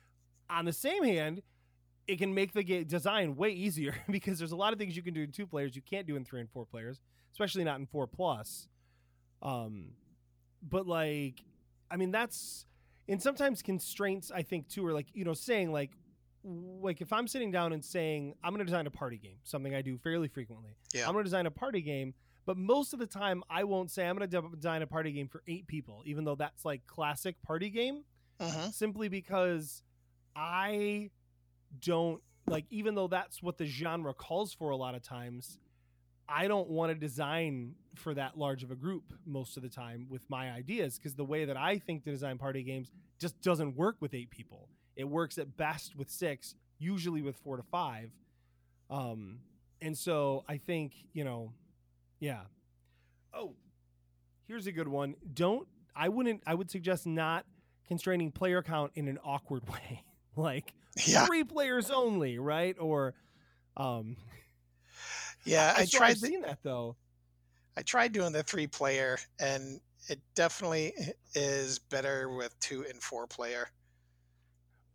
[0.51, 1.43] On the same hand,
[2.09, 5.03] it can make the game design way easier because there's a lot of things you
[5.03, 7.01] can do in two players you can't do in three and four players,
[7.33, 8.69] especially not in four plus.
[9.43, 9.91] Um,
[10.63, 11.43] but like,
[11.91, 12.67] I mean, that's
[13.09, 15.93] and sometimes constraints I think too are like you know saying like
[16.45, 19.75] like if I'm sitting down and saying I'm going to design a party game, something
[19.75, 20.77] I do fairly frequently.
[20.95, 21.07] Yeah.
[21.07, 22.15] I'm going to design a party game,
[22.45, 25.29] but most of the time I won't say I'm going to design a party game
[25.29, 28.05] for 8 people, even though that's like classic party game,
[28.41, 29.83] hmm simply because
[30.37, 31.11] I
[31.81, 35.59] don't like even though that's what the genre calls for a lot of times,
[36.29, 40.07] I don't want to design for that large of a group most of the time
[40.09, 43.77] with my ideas because the way that I think to design party games just doesn't
[43.77, 48.11] work with 8 people it works at best with six, usually with four to five.
[48.91, 49.41] Um,
[49.83, 51.53] and so I think, you know,
[52.19, 52.41] yeah.
[53.35, 53.55] Oh,
[54.49, 55.15] here's a good one.
[55.35, 57.45] Don't, I wouldn't, I would suggest not
[57.87, 60.03] constraining player count in an awkward way.
[60.35, 60.73] like
[61.05, 62.77] Yeah, three players only, right?
[62.79, 63.15] Or,
[63.77, 64.17] um,
[65.45, 65.75] yeah.
[65.77, 66.11] I, so tried.
[66.11, 66.97] I've the- seen that though.
[67.77, 70.95] I tried doing the three player, and it definitely
[71.35, 73.69] is better with two and four player.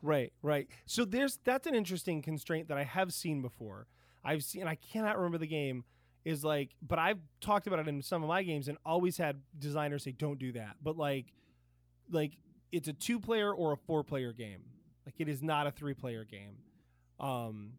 [0.01, 0.67] Right, right.
[0.87, 3.85] So there's that's an interesting constraint that I have seen before.
[4.23, 5.83] I've seen I cannot remember the game.
[6.25, 9.41] is like, but I've talked about it in some of my games and always had
[9.59, 10.77] designers say, don't do that.
[10.81, 11.27] But like,
[12.09, 12.31] like
[12.71, 14.61] it's a two player or a four player game.
[15.21, 16.57] It is not a three player game.
[17.19, 17.73] Um,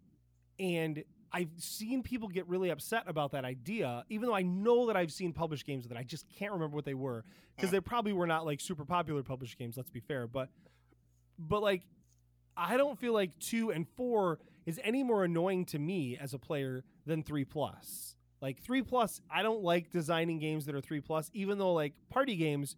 [0.59, 1.03] and
[1.33, 5.13] I've seen people get really upset about that idea, even though I know that I've
[5.13, 7.25] seen published games that I just can't remember what they were
[7.57, 9.77] because they probably were not like super popular published games.
[9.77, 10.51] Let's be fair, but
[11.39, 11.83] but like
[12.57, 16.39] I don't feel like two and four is any more annoying to me as a
[16.39, 18.15] player than three plus.
[18.41, 21.95] Like three plus, I don't like designing games that are three plus, even though like
[22.11, 22.77] party games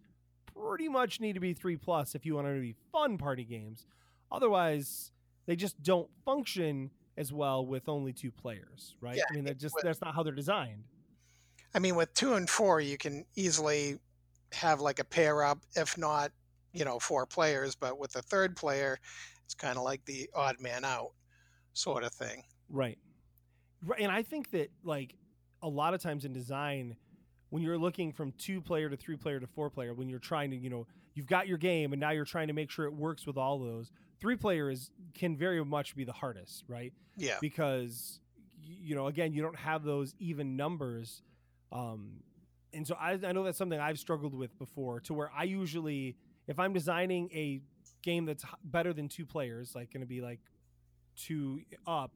[0.55, 3.43] pretty much need to be three plus if you want them to be fun party
[3.43, 3.85] games.
[4.31, 5.11] Otherwise,
[5.45, 9.17] they just don't function as well with only two players, right?
[9.17, 10.83] Yeah, I mean, that just with- that's not how they're designed.
[11.73, 13.99] I mean, with two and four, you can easily
[14.53, 16.31] have like a pair up, if not,
[16.73, 17.75] you know, four players.
[17.75, 18.97] But with the third player,
[19.43, 21.11] it's kind of like the odd man out
[21.73, 22.43] sort of thing.
[22.69, 22.97] Right.
[23.85, 23.99] Right.
[23.99, 25.15] And I think that like
[25.61, 26.95] a lot of times in design,
[27.49, 30.51] when you're looking from two player to three player to four player, when you're trying
[30.51, 32.93] to, you know, you've got your game and now you're trying to make sure it
[32.93, 33.91] works with all those.
[34.19, 36.93] Three player is can very much be the hardest, right?
[37.17, 37.37] Yeah.
[37.41, 38.19] Because
[38.67, 41.21] you know, again, you don't have those even numbers.
[41.71, 42.21] Um
[42.73, 46.17] and so I, I know that's something I've struggled with before to where I usually
[46.47, 47.61] if I'm designing a
[48.03, 50.39] game that's better than two players, like going to be like
[51.15, 52.11] two up,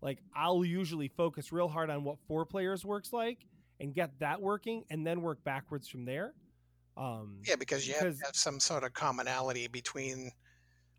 [0.00, 3.46] like I'll usually focus real hard on what four players works like
[3.80, 6.34] and get that working and then work backwards from there.
[6.96, 10.30] Um, Yeah, because you Because- to have some sort of commonality between,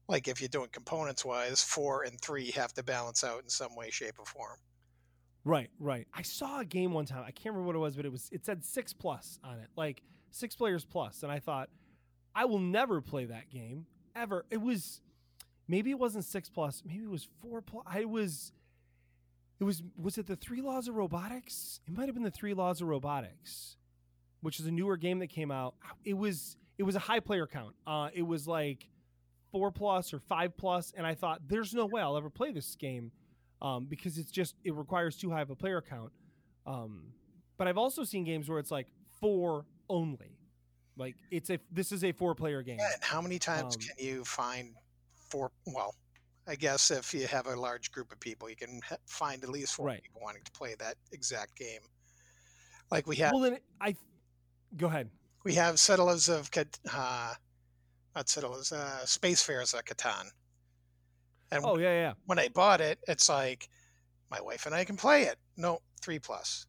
[0.08, 3.76] like, if you're doing components wise, four and three have to balance out in some
[3.76, 4.58] way, shape, or form.
[5.46, 6.08] Right, right.
[6.14, 7.24] I saw a game one time.
[7.26, 9.68] I can't remember what it was, but it was it said six plus on it,
[9.76, 11.70] like six players plus, and I thought
[12.34, 13.86] I will never play that game
[14.16, 14.46] ever.
[14.50, 15.02] It was
[15.68, 17.84] maybe it wasn't six plus, maybe it was four plus.
[17.86, 18.54] I was
[19.60, 21.82] it was was it the Three Laws of Robotics?
[21.88, 23.76] It might have been the Three Laws of Robotics,
[24.42, 25.76] which is a newer game that came out.
[26.06, 27.76] It was it was a high player count.
[27.86, 28.88] Uh, it was like
[29.54, 32.76] four plus or five plus, and I thought there's no way I'll ever play this
[32.76, 33.12] game
[33.62, 36.12] um, because it's just it requires too high of a player count.
[36.66, 37.14] Um,
[37.58, 38.88] but I've also seen games where it's like
[39.22, 40.38] four only,
[40.98, 42.78] like it's a this is a four player game.
[42.80, 44.74] Yeah, and how many times Um, can you find
[45.30, 45.52] four?
[45.68, 45.94] Well,
[46.48, 49.76] I guess if you have a large group of people, you can find at least
[49.76, 50.02] four Right.
[50.04, 51.82] people wanting to play that exact game.
[52.92, 53.96] Like we have, Well, then I
[54.76, 55.10] go ahead.
[55.46, 56.50] we have Settlers of
[56.92, 57.34] uh,
[58.16, 60.26] not Settlers, uh, Spacefarers of Catan.
[61.52, 62.14] And Oh yeah, yeah.
[62.26, 63.70] when I bought it, it's like
[64.32, 65.38] my wife and I can play it.
[65.58, 66.66] No, three plus.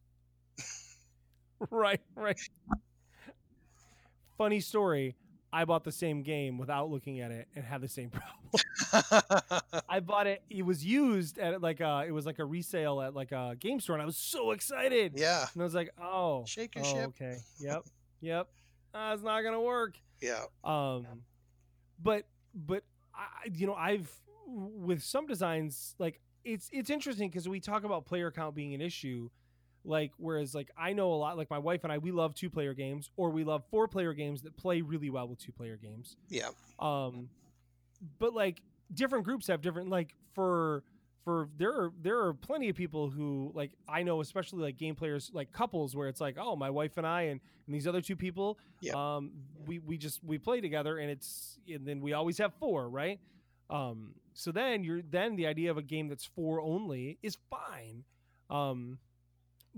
[1.71, 2.39] right, right.
[4.37, 5.15] Funny story.
[5.53, 8.09] I bought the same game without looking at it and had the same
[8.91, 9.61] problem.
[9.89, 10.43] I bought it.
[10.49, 12.03] It was used at like a.
[12.05, 15.13] It was like a resale at like a game store, and I was so excited.
[15.15, 17.05] yeah, And I was like, "Oh, Shake your oh, ship.
[17.09, 17.37] Okay.
[17.59, 17.83] Yep.
[18.21, 18.47] Yep.
[18.93, 21.05] Uh, it's not gonna work." yeah, Um,
[22.01, 24.11] but but I, you know, I've
[24.47, 28.81] with some designs like it's it's interesting because we talk about player count being an
[28.81, 29.29] issue.
[29.83, 32.49] Like whereas like I know a lot like my wife and I we love two
[32.49, 35.77] player games or we love four player games that play really well with two player
[35.77, 36.15] games.
[36.29, 37.29] yeah, Um,
[38.19, 38.61] but like
[38.93, 40.83] different groups have different like for
[41.25, 44.95] for there are there are plenty of people who like I know especially like game
[44.95, 47.99] players like couples where it's like oh my wife and I and, and these other
[48.01, 48.95] two people Yep.
[48.95, 49.31] um
[49.65, 53.19] we we just we play together and it's and then we always have four right
[53.71, 58.03] um so then you're then the idea of a game that's four only is fine
[58.51, 58.99] um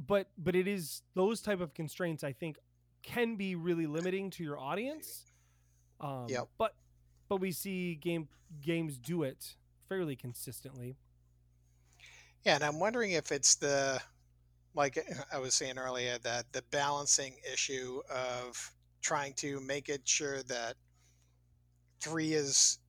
[0.07, 2.57] but but it is those type of constraints I think
[3.03, 5.31] can be really limiting to your audience
[6.01, 6.49] um Yep.
[6.57, 6.75] but
[7.29, 8.27] but we see game
[8.62, 9.55] games do it
[9.88, 10.97] fairly consistently
[12.47, 12.55] yeah.
[12.55, 14.01] And I'm wondering if it's the,
[14.73, 15.01] like eh,
[15.33, 20.75] I was saying earlier, that the balancing issue of trying to make it sure that
[21.99, 22.79] three is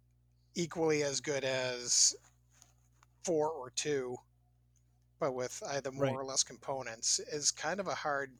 [0.54, 2.14] equally as good as
[3.24, 4.16] four or two,
[5.18, 6.14] but with either more Right.
[6.14, 8.30] or less components is kind of a hard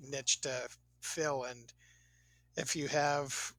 [0.00, 0.68] niche to
[1.00, 1.44] fill.
[1.44, 1.72] And
[2.56, 3.54] if you have,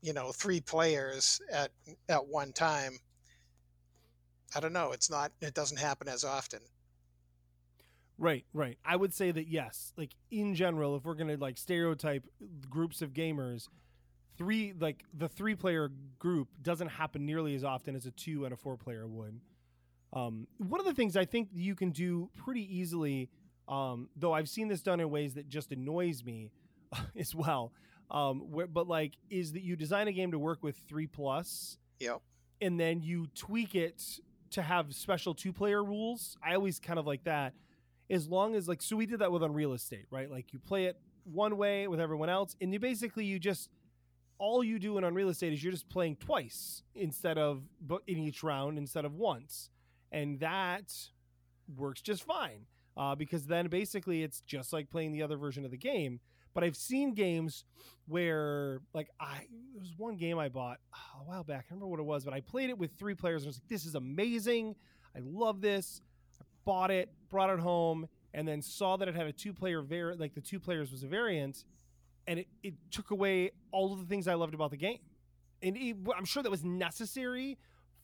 [0.00, 1.72] you know, three players at
[2.08, 2.98] at one time,
[4.54, 4.92] I don't know.
[4.92, 5.32] It's not.
[5.40, 6.60] It doesn't happen as often.
[8.20, 8.78] Right, right.
[8.84, 12.24] I would say that yes, like in general, if we're gonna like stereotype
[12.68, 13.68] groups of gamers,
[14.36, 18.52] three like the three player group doesn't happen nearly as often as a two and
[18.52, 19.40] a four player would.
[20.12, 23.28] Um, one of the things I think you can do pretty easily,
[23.68, 26.50] um, though I've seen this done in ways that just annoys me
[27.16, 27.72] as well.
[28.10, 31.76] Um, where, but like, is that you design a game to work with three plus,
[32.00, 32.22] Yep.
[32.62, 34.02] and then you tweak it
[34.52, 36.36] to have special two player rules.
[36.42, 37.54] I always kind of like that.
[38.10, 40.30] as long as like so we did that with Unreal Estate, right?
[40.30, 43.68] Like you play it one way with everyone else, and you basically you just
[44.38, 47.62] all you do in Unreal Estate is you're just playing twice instead of
[48.06, 49.70] in each round instead of once,
[50.12, 50.94] and that
[51.76, 55.70] works just fine uh, because then basically it's just like playing the other version of
[55.70, 56.20] the game.
[56.58, 57.62] But I've seen games
[58.08, 61.66] where like I there was one game I bought ah, a while back.
[61.70, 63.58] I remember what it was, but I played it with three players and I was
[63.58, 64.74] like, "This is amazing!
[65.14, 66.00] I love this."
[66.40, 70.16] I bought it, brought it home, and then saw that it had a two-player var
[70.16, 71.62] like the two players was a variant,
[72.26, 74.98] and it, it took away all of the things I loved about the game.
[75.62, 77.56] And it, I'm sure that was necessary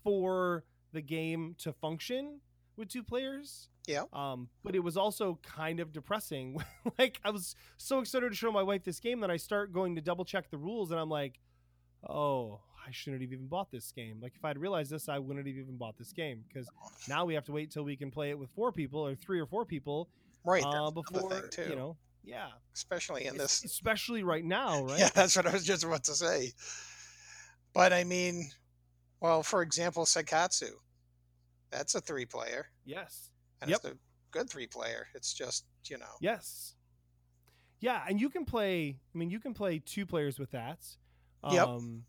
[0.05, 2.39] for the game to function
[2.77, 3.69] with two players.
[3.87, 4.05] Yeah.
[4.13, 6.57] Um, but it was also kind of depressing.
[6.99, 9.95] like I was so excited to show my wife this game that I start going
[9.97, 11.39] to double check the rules, and I'm like,
[12.09, 14.19] oh, I shouldn't have even bought this game.
[14.21, 16.69] Like if I'd realized this, I wouldn't have even bought this game because
[17.09, 19.41] now we have to wait till we can play it with four people or three
[19.41, 20.09] or four people
[20.45, 20.63] Right.
[20.63, 21.97] uh, before you know.
[22.23, 24.99] Yeah, especially in Es- this especially right now, right?
[24.99, 26.53] Yeah, that's what I was just about to say.
[27.75, 28.51] But I mean,
[29.21, 30.71] well, for example, Seikatsu.
[31.75, 32.69] That's a three player.
[32.85, 33.31] Yes.
[33.61, 33.81] And Yep.
[33.85, 33.99] it's a
[34.31, 35.09] good three player.
[35.15, 36.15] It's just, you know.
[36.21, 36.77] Yes.
[37.81, 38.97] Yeah, and you can play.
[39.15, 40.79] I mean, you can play two players with that.
[41.51, 41.67] Yep.
[41.67, 42.05] Um,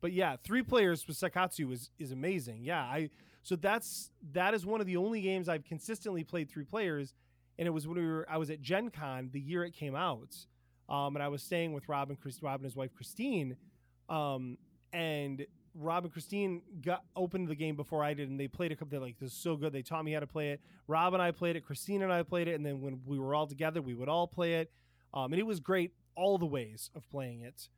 [0.00, 2.64] but yeah, three players with Seikatsu is is amazing.
[2.64, 3.10] Yeah, I
[3.42, 7.14] so that's that is one of the only games I've consistently played three players,
[7.58, 9.94] and it was when we were I was at Gen Con the year it came
[9.94, 10.34] out,
[10.88, 13.56] um, and I was staying with Rob and Chris, Rob and his wife Christine,
[14.08, 14.58] um,
[14.92, 18.76] and Rob and Christine got opened the game before I did, and they played a
[18.76, 18.90] couple.
[18.90, 20.60] They're like, "This is so good." They taught me how to play it.
[20.86, 21.64] Rob and I played it.
[21.64, 24.26] Christine and I played it, and then when we were all together, we would all
[24.26, 24.70] play it,
[25.14, 27.68] um, and it was great all the ways of playing it.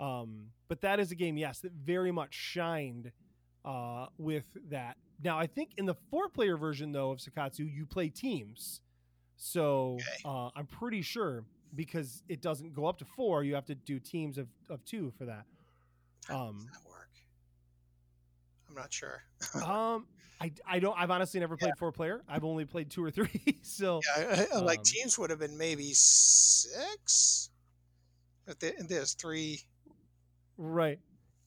[0.00, 3.12] Um, but that is a game, yes, that very much shined
[3.64, 4.96] uh, with that.
[5.22, 8.80] Now, I think in the four-player version though of Seikatsu, you play teams,
[9.36, 11.44] so uh, I'm pretty sure
[11.76, 15.12] because it doesn't go up to four, you have to do teams of, of two
[15.16, 15.44] for that.
[16.30, 16.83] Um, does that work?
[18.74, 19.22] I'm not sure.
[19.64, 20.06] um,
[20.40, 20.98] I, I don't.
[20.98, 22.22] I've honestly never played four player.
[22.28, 23.58] I've only played two or three.
[23.62, 27.50] so Yeah, I- I- like Um, teams would have been maybe six.
[28.46, 29.60] But there- there's three.
[30.58, 30.98] right.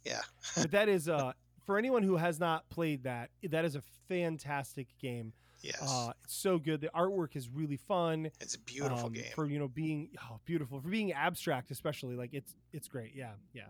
[0.06, 0.22] Yeah.
[0.56, 1.34] but that is uh
[1.66, 5.34] for anyone who has not played that, that is a fantastic game.
[5.62, 5.82] Yes.
[5.82, 6.80] Uh, it's so good.
[6.80, 8.32] The artwork is really fun.
[8.40, 9.26] it's a beautiful um, game.
[9.36, 13.14] for you know being oh, beautiful for being abstract, especially like it's it's great.
[13.16, 13.64] Yeah, yeah,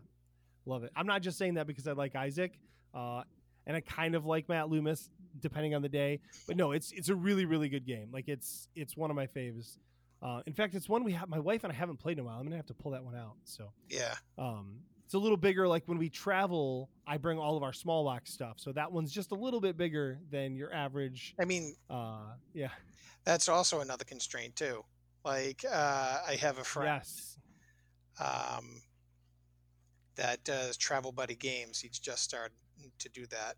[0.67, 0.91] love it.
[0.95, 2.59] I'm not just saying that because I like Isaac,
[2.93, 3.23] uh,
[3.67, 5.09] and I kind of like Matt Loomis,
[5.39, 6.19] depending on the day.
[6.47, 8.09] But no, it's it's a really really good game.
[8.11, 9.77] Like it's it's one of my faves.
[10.23, 11.29] Uh, in fact, it's one we have.
[11.29, 12.37] My wife and I haven't played in a while.
[12.39, 13.35] I'm gonna have to pull that one out.
[13.43, 14.15] So yeah.
[14.39, 15.67] um, it's a little bigger.
[15.67, 18.55] Like when we travel, I bring all of our small box stuff.
[18.57, 21.35] So that one's just a little bit bigger than your average.
[21.39, 22.69] I mean, Uh, yeah.
[23.25, 24.83] that's also another constraint too.
[25.23, 27.37] Like uh, I have a friend Yes.
[28.19, 28.81] um,
[30.15, 31.79] that does Travel Buddy Games.
[31.79, 32.55] He's just started
[32.99, 33.55] to do that,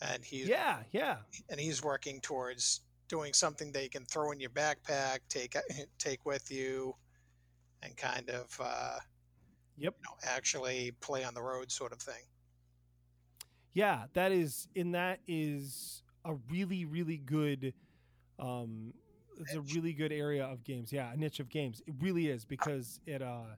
[0.00, 0.82] and he's Yeah.
[0.92, 1.18] Yeah.
[1.48, 5.56] and he's working towards doing something that you can throw in your backpack, take
[5.98, 6.94] take with you,
[7.82, 8.98] and kind of uh,
[9.76, 9.94] Yep.
[9.96, 12.24] you know actually play on the road sort of thing.
[13.74, 17.74] Yeah, that is, and that is a really, really good.
[18.38, 18.92] Um,
[19.38, 20.92] it's a really good area of games.
[20.92, 21.80] Yeah, a niche of games.
[21.86, 23.54] It really is because it uh,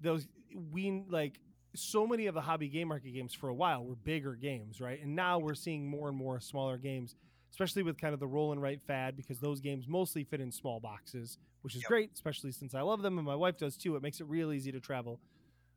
[0.00, 0.26] those
[0.70, 1.38] we like
[1.74, 5.00] so many of the hobby game market games for a while were bigger games, right?
[5.02, 7.14] And now we're seeing more and more smaller games,
[7.50, 10.52] especially with kind of the roll and write fad because those games mostly fit in
[10.52, 11.88] small boxes, which is Yep.
[11.88, 13.96] great, especially since I love them and my wife does too.
[13.96, 15.18] It makes it real easy to travel.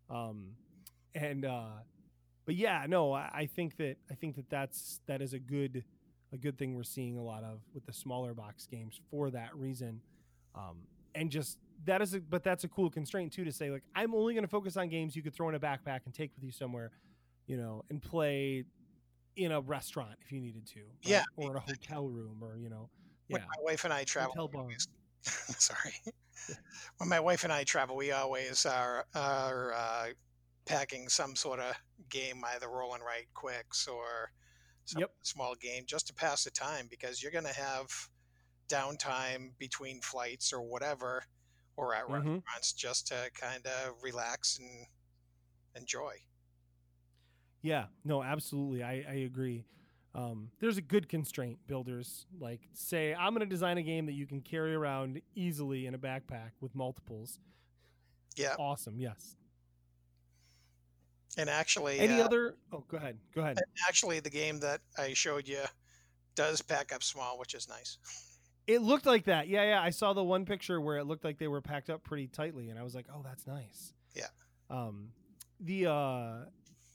[0.10, 0.52] Um,
[1.14, 1.70] and uh,
[2.46, 5.84] but yeah, no, I, I think that I think that that's that is a good
[6.34, 9.56] a good thing we're seeing a lot of with the smaller box games for that
[9.56, 10.02] reason.
[10.54, 10.80] Um,
[11.14, 14.14] and just that is a but that's a cool constraint too to say like I'm
[14.16, 16.44] only going to focus on games you could throw in a backpack and take with
[16.44, 16.92] you somewhere,
[17.48, 18.64] you know, and play
[19.36, 20.88] in a restaurant if you needed to, right?
[21.04, 22.90] Yeah, or in a hotel room or you know,
[23.30, 24.88] When yeah, my wife and I travel, always-
[25.24, 25.94] sorry.
[26.98, 30.06] when my wife and I travel, we always are are uh,
[30.66, 31.76] packing some sort of
[32.10, 34.32] game, either roll and write Qwixx or
[34.86, 35.12] some Yep.
[35.24, 37.88] small game, just to pass the time because you're going to have
[38.70, 41.24] downtime between flights or whatever,
[41.78, 42.14] or at Mhm.
[42.44, 44.88] restaurants, just to kind of relax and
[45.76, 46.16] enjoy.
[47.62, 48.84] Yeah, no, absolutely.
[48.84, 49.66] I, I agree.
[50.14, 54.14] Um, there's a good constraint builders like say I'm going to design a game that
[54.14, 57.40] you can carry around easily in a backpack with multiples.
[58.38, 58.98] Yeah, Awesome.
[59.00, 59.36] Yes.
[61.38, 62.56] and actually, Any uh, other?
[62.72, 63.20] Oh, go ahead.
[63.34, 63.60] Go ahead.
[63.90, 65.64] actually, the game that I showed you
[66.36, 67.98] does pack up small, which is nice.
[68.68, 69.48] It looked like that.
[69.48, 69.82] Yeah, yeah.
[69.82, 72.70] I saw the one picture where it looked like they were packed up pretty tightly,
[72.70, 74.28] and I was like, "Oh, that's nice." Yeah.
[74.70, 75.12] Um,
[75.60, 76.36] the uh,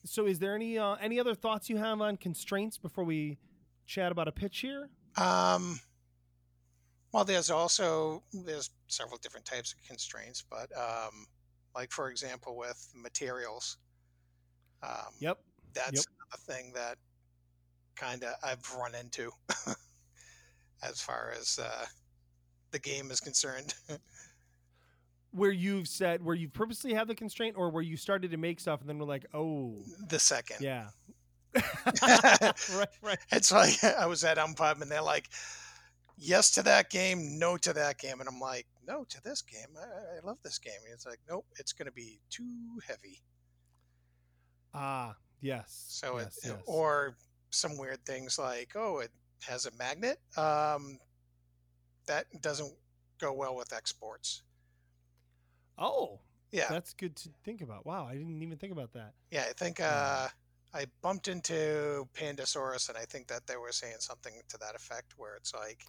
[0.05, 3.39] so is there any uh, any other thoughts you have on constraints before we
[3.87, 4.89] chat about a pitch here?
[5.17, 5.79] Um,
[7.13, 11.27] well, there's also there's several different types of constraints, but um,
[11.77, 13.77] like for example, with materials,
[14.83, 15.39] um, Yep.
[15.73, 16.05] that's Yep.
[16.35, 16.99] a thing that
[17.95, 19.31] kind of I've run into
[20.83, 21.87] as far as uh,
[22.71, 23.75] the game is concerned.
[25.33, 28.59] Where you've said where you've purposely had the constraint, or where you started to make
[28.59, 29.77] stuff and then we're like, "Oh,
[30.09, 30.89] the second, yeah."
[31.55, 33.19] right, right.
[33.31, 35.29] it's like I was at Unpub and they're like,
[36.21, 39.69] yes to that game, no to that game, and I'm like, no to this game.
[39.77, 40.75] I, I- I love this game.
[40.85, 43.23] And it's like, nope, it's going to be too heavy.
[44.75, 45.85] Ah, yes.
[45.89, 46.63] So yes, it, yes.
[46.67, 47.17] or
[47.51, 49.11] some weird things like, oh, it
[49.47, 50.19] has a magnet.
[50.37, 50.99] Um,
[52.07, 52.73] that doesn't
[53.19, 54.43] go well with exports.
[55.79, 56.19] oh,
[56.53, 57.87] Yeah, that's good to think about.
[57.87, 59.15] Wow, I didn't even think about that.
[59.31, 59.45] yeah.
[59.49, 60.29] I think uh,
[60.75, 65.15] I bumped into Pandasaurus, and I think that they were saying something to that effect,
[65.17, 65.85] where it's like,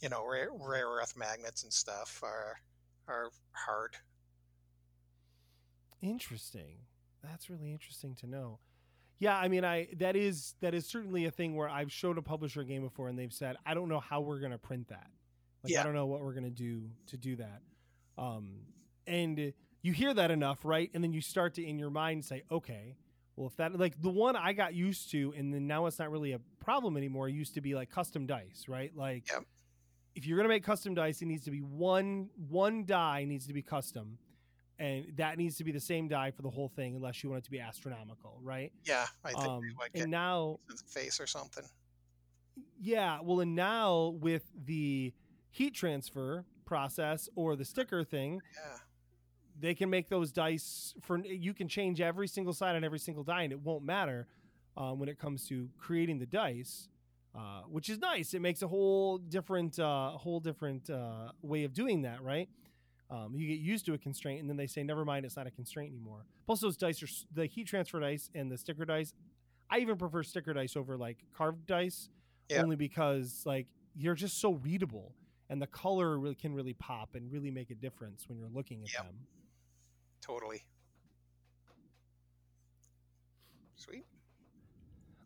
[0.00, 2.56] you know, rare, rare earth magnets and stuff are
[3.08, 3.96] are hard.
[6.00, 6.78] Interesting.
[7.22, 8.58] That's really interesting to know.
[9.22, 12.22] Yeah, I mean, I that is that is certainly a thing where I've showed a
[12.22, 14.88] publisher a game before, and they've said, "I don't know how we're going to print
[14.88, 15.06] that.
[15.62, 17.62] Like, I don't know what we're going to do to do that."
[18.18, 18.62] Um,
[19.06, 20.90] and you hear that enough, right?
[20.92, 22.96] And then you start to in your mind say, "Okay,
[23.36, 26.10] well, if that like the one I got used to, and then now it's not
[26.10, 27.28] really a problem anymore.
[27.28, 28.90] Used to be like custom dice, right?
[28.96, 29.44] Like, Yep.
[30.16, 33.46] if you're going to make custom dice, it needs to be one one die needs
[33.46, 34.18] to be custom."
[34.82, 37.38] And that needs to be the same die for the whole thing unless you want
[37.42, 38.72] it to be astronomical right?
[38.84, 39.62] Yeah, I think um,
[39.94, 41.64] get and now face or something.
[42.80, 45.12] yeah well and now with the
[45.50, 48.78] heat transfer process or the sticker thing Yeah,
[49.60, 53.22] they can make those dice for you can change every single side on every single
[53.24, 54.26] die and it won't matter
[54.76, 56.88] um, when it comes to creating the dice
[57.34, 58.34] uh, which is nice.
[58.34, 62.46] It makes a whole different uh, whole different uh, way of doing that right
[63.12, 65.46] um, you get used to a constraint and then they say never mind it's not
[65.46, 69.12] a constraint anymore plus those dice are the heat transfer dice and the sticker dice
[69.70, 72.08] i even prefer sticker dice over like carved dice
[72.48, 72.62] Yeah.
[72.62, 75.14] only because like you're just so readable
[75.50, 78.82] and the color really can really pop and really make a difference when you're looking
[78.82, 79.04] at Yep.
[79.04, 79.16] them
[80.22, 80.62] totally.
[83.76, 84.06] Sweet.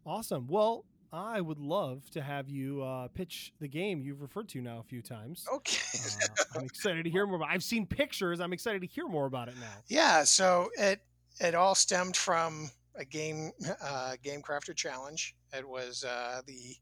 [0.07, 0.47] Awesome.
[0.49, 4.79] Well, I would love to have you uh, pitch the game you've referred to now
[4.79, 5.47] a few times.
[5.53, 5.99] Okay.
[5.99, 7.37] Uh, I'm excited to hear more.
[7.37, 8.41] About, I've seen pictures.
[8.41, 9.67] I'm excited to hear more about it now.
[9.89, 11.01] Yeah, so it
[11.41, 13.53] it all stemmed from a game
[13.83, 15.37] uh, game crafter challenge.
[15.57, 16.77] It was uh, the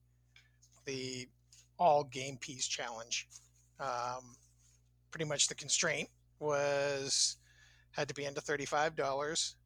[0.86, 1.28] the
[1.78, 3.28] all game piece challenge.
[3.80, 4.36] Um,
[5.10, 6.08] pretty much the constraint
[6.38, 7.36] was
[7.92, 9.56] had to be under thirty five dollars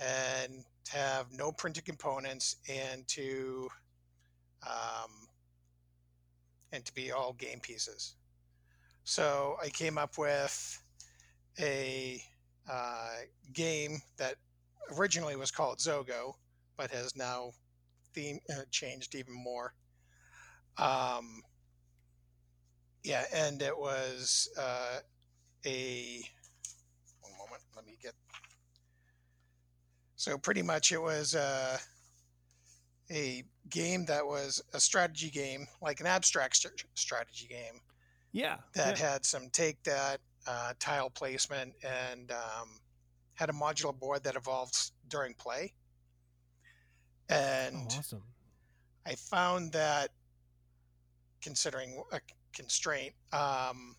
[0.00, 3.68] and to have no printed components and to
[4.66, 5.10] um,
[6.72, 8.14] and to be all game pieces.
[9.04, 10.82] So I came up with
[11.58, 12.22] a
[12.70, 13.16] uh,
[13.52, 14.36] game that
[14.98, 16.34] originally was called Zogo,
[16.76, 17.52] but has now
[18.14, 19.74] theme uh, changed even more.
[20.78, 21.42] Um,
[23.02, 24.98] yeah, and it was uh,
[25.66, 26.22] a
[27.22, 27.62] one moment.
[27.74, 28.12] Let me get.
[30.20, 31.78] So pretty much, it was uh,
[33.10, 37.80] a game that was a strategy game, like an abstract st- strategy game
[38.32, 38.58] Yeah.
[38.74, 39.12] that yeah.
[39.12, 42.68] had some take that uh, tile placement and um,
[43.32, 45.72] had a modular board that evolved during play.
[47.30, 48.22] And Oh, awesome.
[49.06, 50.10] I found that
[51.40, 52.20] considering a
[52.52, 53.96] constraint um,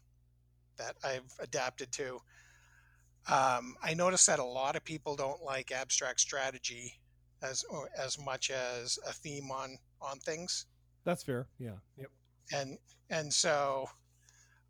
[0.77, 2.19] that I've adapted to,
[3.29, 6.93] um, I noticed that a lot of people don't like abstract strategy
[7.43, 10.65] as or as much as a theme on on things.
[11.03, 11.47] That's fair.
[11.59, 11.77] Yeah.
[11.97, 12.09] Yep.
[12.53, 12.77] and
[13.09, 13.87] and so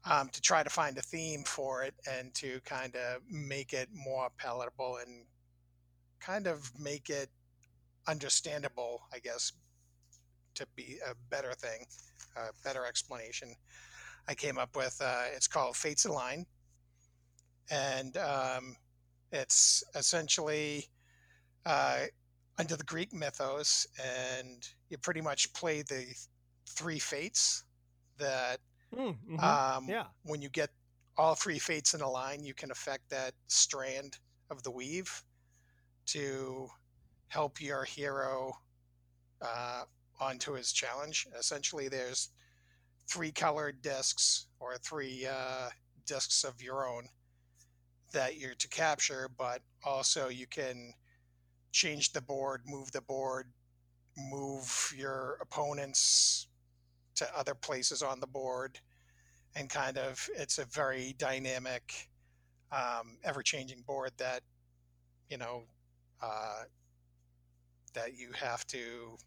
[0.10, 3.90] um, to try to find a theme for it and to kind of make it
[3.94, 5.26] more palatable and
[6.20, 7.30] kind of make it
[8.08, 9.54] understandable, I guess,
[10.56, 11.86] to be a better thing,
[12.36, 13.56] a better explanation.
[14.28, 16.46] I came up with uh, it's called Fates Align,
[17.70, 18.76] and um,
[19.32, 20.86] it's essentially
[21.66, 22.06] uh,
[22.58, 26.06] under the Greek mythos, and you pretty much play the
[26.68, 27.64] three fates
[28.18, 28.60] that
[28.96, 29.44] Mm, mhm.
[29.44, 30.08] um, yeah.
[30.24, 30.70] when you get
[31.18, 34.18] all three fates in a line, you can affect that strand
[34.50, 35.24] of the weave
[36.08, 36.68] to
[37.30, 38.54] help your hero
[39.42, 39.84] uh,
[40.20, 41.28] onto his challenge.
[41.38, 42.30] Essentially, there's
[43.08, 45.70] three colored discs or three uh,
[46.06, 47.08] discs of your own
[48.12, 50.94] that you're to capture, but also you can
[51.72, 53.48] change the board, move the board,
[54.18, 56.48] move your opponents
[57.16, 58.80] to other places on the board,
[59.56, 62.10] and kind of it's a very dynamic,
[62.72, 64.42] um, ever-changing board that
[65.30, 65.64] you know
[66.22, 66.64] uh,
[67.94, 69.18] that you have to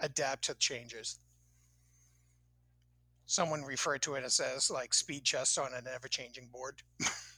[0.00, 1.18] adapt to changes.
[3.26, 6.82] Someone referred to it as, as like speed chess on an ever-changing board.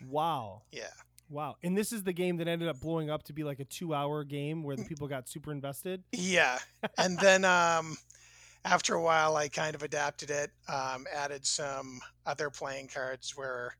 [0.00, 0.62] wow.
[0.72, 0.90] Yeah.
[1.28, 1.56] Wow.
[1.62, 3.94] And this is the game that ended up blowing up to be like a two
[3.94, 6.02] hour game where the people got super invested.
[6.12, 6.58] Yeah.
[6.98, 7.96] And then um,
[8.64, 13.76] after a while, I kind of adapted it, um, added some other playing cards where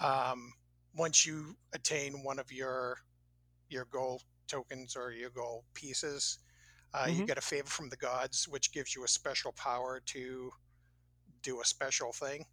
[0.00, 0.52] um,
[0.96, 2.98] once you attain one of your
[3.68, 6.38] your goal tokens or your goal pieces,
[6.94, 7.26] uh, you Mhm.
[7.26, 10.50] get a favor from the gods, which gives you a special power to
[11.42, 12.44] do a special thing.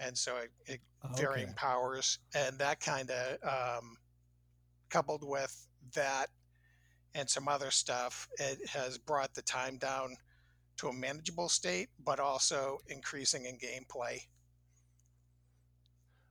[0.00, 0.80] And so it, it
[1.16, 3.96] varying powers, and that kind of um,
[4.90, 6.28] coupled with that
[7.14, 10.16] and some other stuff, it has brought the time down
[10.78, 14.18] to a manageable state, but also increasing in gameplay.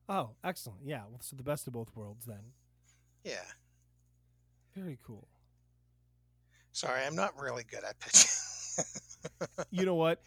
[0.09, 0.82] Oh, excellent.
[0.84, 1.03] Yeah.
[1.09, 2.41] Well, so the best of both worlds then.
[3.24, 3.45] Yeah.
[4.76, 5.28] Very cool.
[6.74, 8.30] Sorry, I'm not really good at pitching.
[9.72, 10.22] you know what?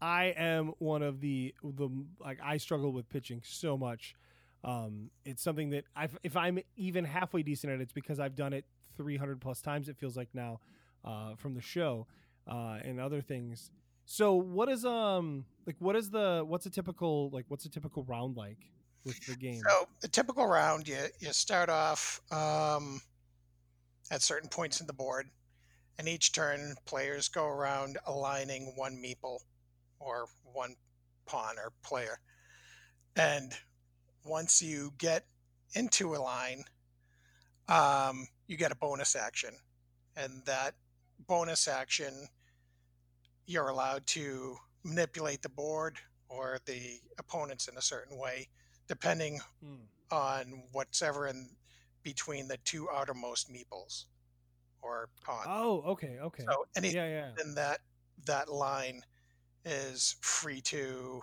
[0.00, 1.88] I am one of the the
[2.18, 4.14] like I struggle with pitching so much.
[4.62, 8.34] Um, it's something that I if I'm even halfway decent at it, it's because I've
[8.34, 8.64] done it
[8.96, 9.88] 300 plus times.
[9.88, 10.60] It feels like now
[11.04, 12.06] uh, from the show
[12.48, 13.70] uh, and other things.
[14.06, 18.04] So what is um like what is the what's a typical like what's a typical
[18.04, 18.58] round like
[19.04, 19.60] with the game?
[19.68, 23.00] So a typical round, you you start off um,
[24.10, 25.28] at certain points in the board,
[25.98, 29.38] and each turn players go around aligning one meeple
[30.00, 30.74] or one
[31.26, 32.18] pawn or player,
[33.16, 33.52] and
[34.24, 35.24] once you get
[35.74, 36.64] into a line,
[37.68, 39.54] um, you get a bonus action,
[40.16, 40.74] and that
[41.26, 42.28] bonus action
[43.46, 45.98] you're allowed to manipulate the board
[46.28, 48.48] or the opponents in a certain way
[48.88, 49.76] depending Hmm.
[50.10, 51.48] on what's ever in
[52.02, 54.06] between the two outermost meeples
[54.82, 55.46] or pawns.
[55.48, 56.44] Oh, okay, okay.
[56.48, 57.44] So anything yeah, yeah.
[57.44, 57.80] in that
[58.26, 59.02] that line
[59.64, 61.20] is free to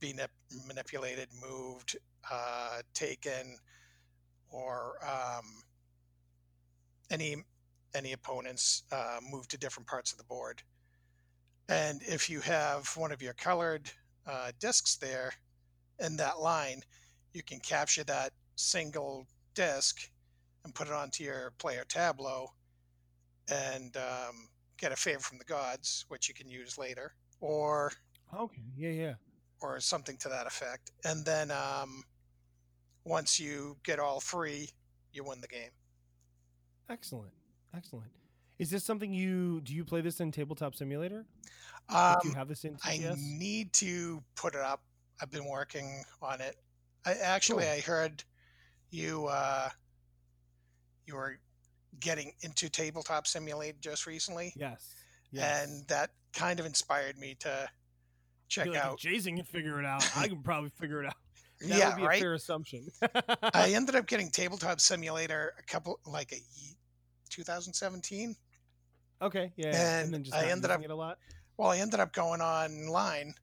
[0.00, 0.30] be nip-
[0.66, 1.96] manipulated, moved,
[2.30, 3.56] uh, taken,
[4.50, 5.44] or um,
[7.10, 7.36] any
[7.94, 9.18] any opponents uh,
[9.48, 10.62] to different parts of the board.
[11.68, 13.90] And if you have one of your colored
[14.26, 15.32] uh, discs there
[15.98, 16.82] in that line,
[17.32, 20.10] you can capture that single disc
[20.64, 22.52] and put it onto your player tableau
[23.50, 24.48] and um,
[24.78, 27.92] get a favor from the gods, which you can use later, or
[28.34, 29.14] Okay, yeah, yeah.
[29.60, 30.92] or something to that effect.
[31.04, 32.02] And then um,
[33.04, 34.70] once you get all three,
[35.12, 35.70] you win the game.
[36.90, 37.32] Excellent,
[37.76, 38.10] excellent.
[38.58, 39.72] Is this something you do?
[39.74, 41.26] You play this in Tabletop Simulator?
[41.88, 44.82] Um, do you have this in I need to put it up.
[45.22, 46.56] I've been working on it.
[47.06, 47.72] I actually Cool.
[47.72, 48.24] I heard
[48.90, 49.68] you uh,
[51.06, 51.38] you were
[52.00, 54.94] getting into tabletop simulator just recently, Yes.
[55.30, 55.64] yes.
[55.68, 57.68] and that kind of inspired me to
[58.48, 58.98] check like, out.
[58.98, 60.04] Jason can figure it out.
[60.16, 61.14] I can probably figure it out.
[61.60, 62.20] That yeah, would be a right.
[62.20, 62.86] fair assumption.
[63.52, 66.36] I ended up getting tabletop simulator a couple like a
[67.30, 68.36] 2017.
[69.22, 70.00] okay, yeah.
[70.00, 71.18] And then just I ended up- it a lot.
[71.56, 73.34] Well, I ended up going online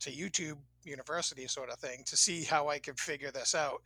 [0.00, 3.82] to YouTube University sort of thing to see how I could figure this out.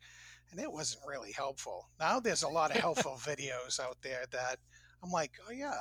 [0.51, 1.89] And it wasn't really helpful.
[2.01, 4.59] Now there's a lot of helpful videos out there that
[5.03, 5.73] I'm like, oh, yeah,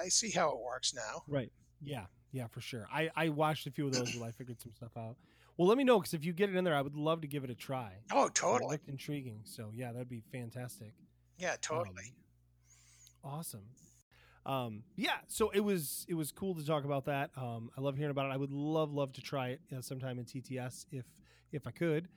[0.00, 1.22] I- see how it works now.
[1.28, 1.50] Right.
[1.82, 2.06] Yeah.
[2.32, 2.86] Yeah, for sure.
[2.92, 5.16] I I watched a few of those while I figured some stuff out.
[5.58, 7.26] Well, let me know because if you get it in there, I would love to
[7.28, 7.92] give it a try.
[8.10, 8.70] Oh, totally.
[8.72, 9.40] looked intriguing.
[9.44, 10.94] So yeah, that'd be fantastic.
[11.36, 12.14] Yeah, totally.
[13.24, 13.64] Um, awesome.
[14.44, 17.30] Um, yeah, so it was it was cool to talk about that.
[17.36, 18.32] Um, I love hearing about it.
[18.32, 21.04] I would love love to try it uh, sometime in TTS if
[21.52, 22.08] if I could.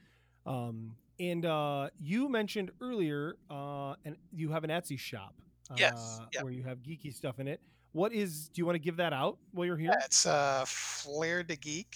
[0.45, 5.33] Um, and uh, you mentioned earlier, uh, and you have an Etsy shop.
[5.69, 6.43] Uh, Yes, yep.
[6.43, 7.59] where you have geeky stuff in it.
[7.93, 8.49] What is?
[8.49, 9.95] Do you want to give that out while you're here?
[10.03, 11.95] It's uh, Flair de Geek,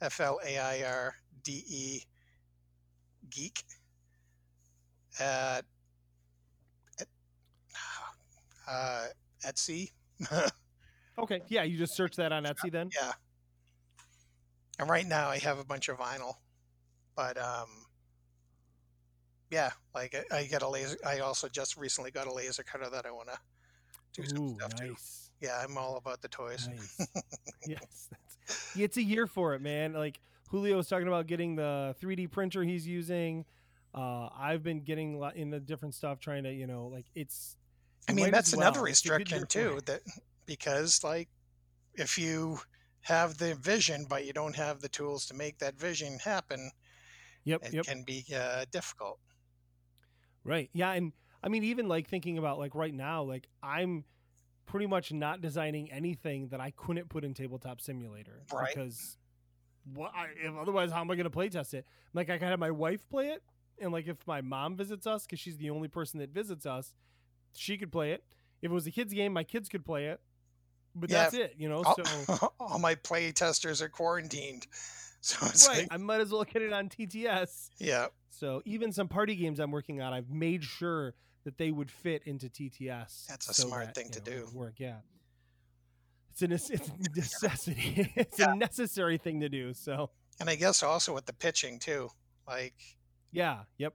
[0.00, 2.00] F L A I R D E
[3.30, 3.64] Geek.
[5.20, 5.64] At,
[7.00, 7.06] at
[8.68, 9.06] uh,
[9.44, 9.90] Etsy.
[11.18, 12.88] Okay, yeah, you just search that on Etsy then.
[12.98, 13.12] Yeah.
[14.78, 16.36] And right now I have a bunch of vinyl,
[17.14, 17.68] but um,
[19.52, 20.96] yeah, like I, I get a laser.
[21.06, 23.38] I also just recently got a laser cutter that I want to
[24.14, 25.30] do some Ooh, stuff nice.
[25.40, 26.68] Yeah, I'm all about the toys.
[26.68, 27.08] Nice.
[27.66, 28.08] yes,
[28.74, 29.92] it's a year for it, man.
[29.92, 33.44] Like Julio was talking about getting the 3D printer he's using.
[33.94, 37.56] Uh, I've been getting in the different stuff, trying to, you know, like it's.
[38.08, 38.90] I mean, that's another well.
[38.90, 39.80] It's a good restriction too.
[39.84, 40.00] That
[40.46, 41.28] because like
[41.94, 42.58] if you
[43.02, 46.70] have the vision but you don't have the tools to make that vision happen,
[47.44, 47.84] Yep, it yep.
[47.86, 49.18] can be uh, difficult.
[50.44, 50.70] Right.
[50.72, 51.12] Yeah, and
[51.42, 54.04] I mean even like thinking about like right now, like I'm
[54.66, 58.74] pretty much not designing anything that I couldn't put in tabletop simulator Right.
[58.74, 59.18] because
[59.94, 61.86] what I, if otherwise how am I going to play test it?
[62.14, 63.42] Like I can have my wife play it
[63.80, 66.94] and like if my mom visits us cuz she's the only person that visits us,
[67.54, 68.24] she could play it.
[68.62, 70.20] If it was a kids game, my kids could play it.
[70.94, 71.82] But Yeah, that's it, you know.
[71.82, 74.66] All, So all my play testers are quarantined,
[75.22, 77.70] so it's right, like, I might as well get it on TTS.
[77.78, 81.14] yeah, So even some party games I'm working on, I've made sure
[81.44, 83.26] that they would fit into TTS.
[83.26, 84.48] That's a so smart that, thing to know, do.
[84.52, 84.96] Work, yeah.
[86.30, 88.10] It's a it's a necessity.
[88.16, 88.52] it's Yeah.
[88.52, 89.72] a necessary thing to do.
[89.74, 90.10] So
[90.40, 92.10] and I guess also with the pitching too.
[92.46, 92.74] Like,
[93.30, 93.94] yeah, yep.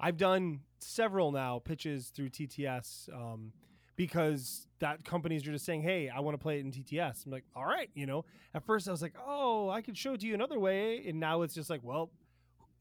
[0.00, 3.52] I've done several now pitches through TTS um,
[3.96, 7.32] because that companies are just saying, "Hey, I want to play it in TTS." I'm
[7.32, 8.24] like, "All right," you know.
[8.54, 11.20] At first, I was like, "Oh, I could show it to you another way," and
[11.20, 12.10] now it's just like, "Well,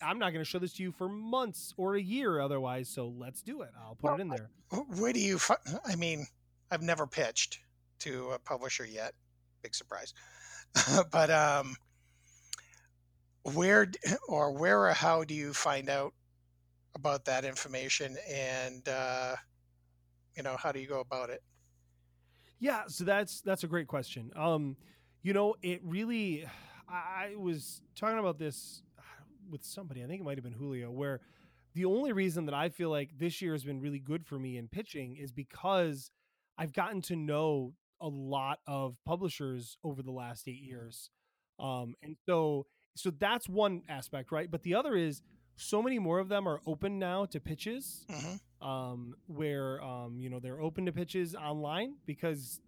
[0.02, 3.08] I'm not going to show this to you for months or a year otherwise, so
[3.08, 3.70] let's do it.
[3.80, 4.50] I'll put it in there."
[4.98, 5.38] where do you?
[5.38, 6.26] fi- I mean,
[6.72, 7.60] I've never pitched
[8.00, 9.14] to a publisher yet.
[9.62, 10.14] Big surprise,
[11.12, 11.76] but um,
[13.44, 13.90] where
[14.28, 16.14] or where or how do you find out
[16.96, 19.36] about that information, and uh,
[20.36, 21.42] you know, how do you go about it?
[22.60, 24.32] Yeah, so that's that's a great question.
[24.36, 24.78] Um,
[25.22, 26.46] you know, it really
[26.88, 28.84] I was talking about this
[29.50, 31.22] with somebody, I think it might have been Julio, where
[31.74, 34.58] the only reason that I feel like this year has been really good for me
[34.58, 36.12] in pitching is because
[36.58, 41.10] I've gotten to know a lot of publishers over the last 8 years.
[41.60, 42.66] Um, and so
[42.96, 44.50] so that's one aspect, right?
[44.50, 45.22] But the other is
[45.56, 50.30] so many more of them are open now to pitches hmm um, where um, you
[50.30, 52.62] know they're open to pitches online because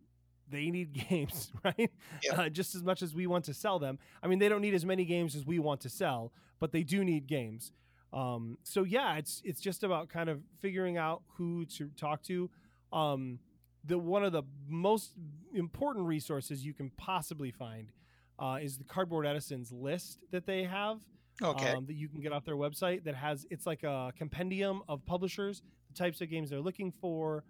[0.50, 1.90] they need games, right?
[2.34, 3.98] Uh, just as much as we want to sell them.
[4.22, 6.84] I mean, they don't need as many games as we want to sell, but they
[6.84, 7.72] do need games.
[8.14, 12.50] Um, so yeah, it's it's just about kind of figuring out who to talk to.
[12.94, 13.40] Um,
[13.86, 15.14] the one of the most
[15.54, 17.92] important resources you can possibly find
[18.40, 21.00] uh, is the Cardboard Edison's list that they have
[21.42, 21.72] Okay.
[21.72, 25.06] um, that you can get off their website that has it's like a compendium of
[25.06, 27.44] publishers the types of games they're looking for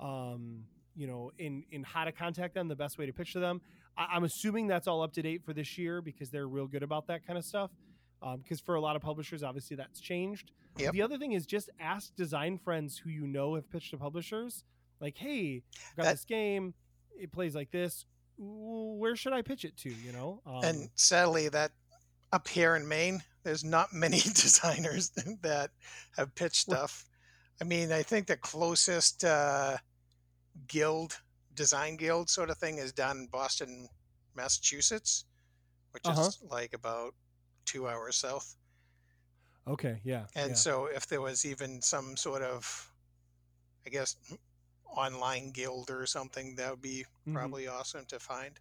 [0.00, 0.64] um,
[0.96, 3.60] you know in in how to contact them the best way to pitch to them.
[3.96, 6.82] I, i'm assuming that's all up to date for this year because they're real good
[6.82, 7.70] about that kind of stuff
[8.42, 10.50] because for a lot of publishers obviously that's changed.
[10.78, 10.92] Yep.
[10.92, 14.64] the other thing is just ask design friends who you know have pitched to publishers
[15.00, 16.74] like hey i've got That- this game.
[17.20, 18.04] It plays like this.
[18.36, 19.90] Where should i pitch it to?
[19.90, 20.40] You know?
[20.46, 21.72] Um, and sadly, that
[22.32, 25.10] up here in Maine, there's not many designers
[25.42, 25.70] that
[26.16, 27.06] have pitched stuff.
[27.60, 29.78] I mean, I think the closest uh,
[30.66, 31.22] guild,
[31.54, 33.88] design guild sort of thing, is down in Boston,
[34.34, 35.26] Massachusetts,
[35.92, 36.32] which Uh-huh.
[36.32, 37.14] is like about
[37.66, 38.56] two hours south.
[39.66, 40.56] okay yeah And yeah.
[40.56, 42.94] so, if there was even some sort of,
[43.86, 44.16] I guess,
[44.86, 47.52] online guild or something, that would be Mhm.
[47.52, 48.60] probably awesome to find.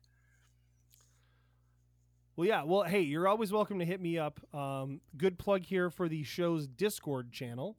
[2.37, 2.61] Well, yeah.
[2.63, 4.39] Well, hey, you're always welcome to hit me up.
[4.53, 7.75] Um, good plug here for the show's Discord channel.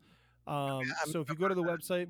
[0.48, 2.08] Um, I'm so if you go to the website,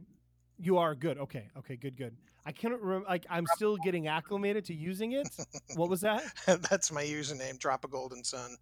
[0.58, 1.18] you are good.
[1.18, 1.50] Okay.
[1.58, 1.76] Okay.
[1.76, 1.96] Good.
[1.96, 2.16] Good.
[2.46, 3.06] I can't remember.
[3.06, 5.28] Like, I'm still getting acclimated to using it.
[5.76, 6.22] What was that?
[6.46, 7.58] That's my username.
[7.58, 8.56] Drop a golden sun,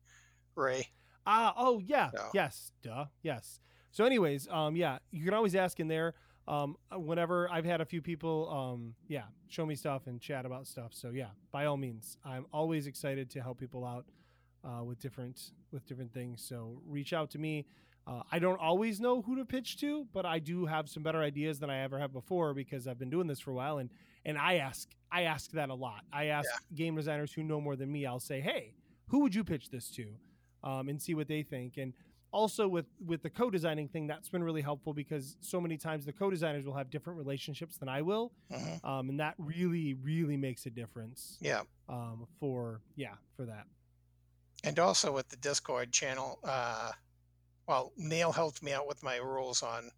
[0.56, 0.88] Ray.
[1.24, 1.54] Ah.
[1.56, 2.10] Oh, yeah.
[2.10, 2.72] So- Yes.
[2.82, 3.04] Duh.
[3.22, 3.60] Yes.
[3.92, 6.14] So, anyways, um, yeah, you can always ask in there.
[6.48, 10.66] Um, whenever I've had a few people, um, yeah, show me stuff and chat about
[10.66, 10.92] stuff.
[10.92, 14.06] So yeah, by all means, I'm always excited to help people out
[14.64, 16.42] uh, with different with different things.
[16.46, 17.66] So reach out to me.
[18.06, 21.20] Uh, I don't always know who to pitch to, but I do have some better
[21.20, 23.78] ideas than I ever have before because I've been doing this for a while.
[23.78, 23.90] And
[24.24, 26.02] and I ask I ask that a lot.
[26.12, 28.06] I ask game designers who know more than me.
[28.06, 28.74] I'll say, hey,
[29.08, 30.06] who would you pitch this to,
[30.66, 31.76] um, and see what they think.
[31.76, 31.94] And
[32.32, 36.12] also with with the co-designing thing, that's been really helpful because so many times the
[36.12, 38.84] co-designers will have different relationships than I will, Mhm.
[38.84, 41.62] um, and that really really makes a difference Yeah.
[41.88, 43.66] um, for yeah for that.
[44.64, 46.92] And also with the Discord channel, uh,
[47.68, 49.90] well, Neil helped me out with my rules on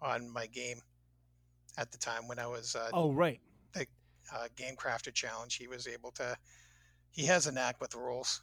[0.00, 0.80] on my game
[1.76, 3.40] at the time when I was uh, Oh right,
[3.72, 3.86] The
[4.32, 5.54] uh, Game Crafter Challenge.
[5.54, 6.36] He was able to.
[7.10, 8.42] He has a knack with rules.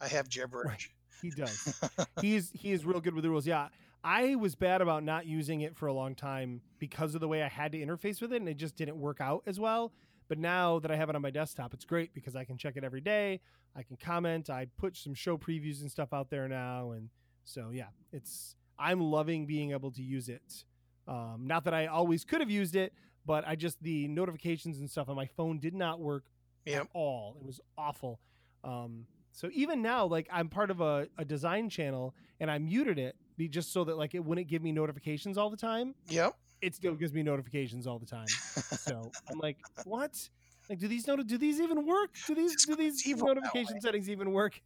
[0.00, 0.90] I have gibberish.
[1.22, 1.80] He does.
[2.20, 3.46] he's he is real good with the rules.
[3.46, 3.68] Yeah,
[4.04, 7.42] I was bad about not using it for a long time because of the way
[7.42, 9.92] I had to interface with it, and it just didn't work out as well.
[10.28, 12.76] But now that I have it on my desktop, it's great because I can check
[12.76, 13.40] it every day.
[13.76, 14.50] I can comment.
[14.50, 17.10] I put some show previews and stuff out there now, and
[17.44, 20.64] so yeah, it's I'm loving being able to use it.
[21.06, 22.92] Um, not that I always could have used it,
[23.26, 26.24] but I just the notifications and stuff on my phone did not work
[26.64, 26.80] Yep.
[26.82, 27.36] at all.
[27.40, 28.20] It was awful.
[28.62, 32.98] Um, so even now, like I'm part of a, a design channel and I muted
[32.98, 35.94] it be just so that like it wouldn't give me notifications all the time.
[36.08, 36.36] Yep.
[36.60, 38.26] It still gives me notifications all the time.
[38.82, 40.28] So I'm like, what?
[40.68, 42.10] Like, do these not- do these even work?
[42.26, 44.60] Do these do these notification settings even work?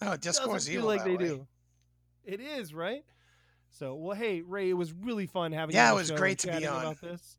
[0.00, 1.24] No, Discord's evil like they way.
[1.28, 1.46] do.
[2.24, 3.04] It is right.
[3.70, 5.74] So well, hey Ray, it was really fun having.
[5.74, 6.80] Yeah, you it was great to be on.
[6.82, 7.38] about this.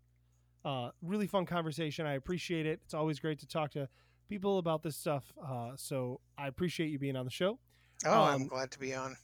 [0.66, 2.06] Uh, really fun conversation.
[2.06, 2.80] I appreciate it.
[2.86, 3.90] It's always great to talk to
[4.34, 5.32] people about this stuff.
[5.44, 7.60] Uh, so I appreciate you being on the show.
[8.06, 9.16] Oh, I'm Um, glad to be on.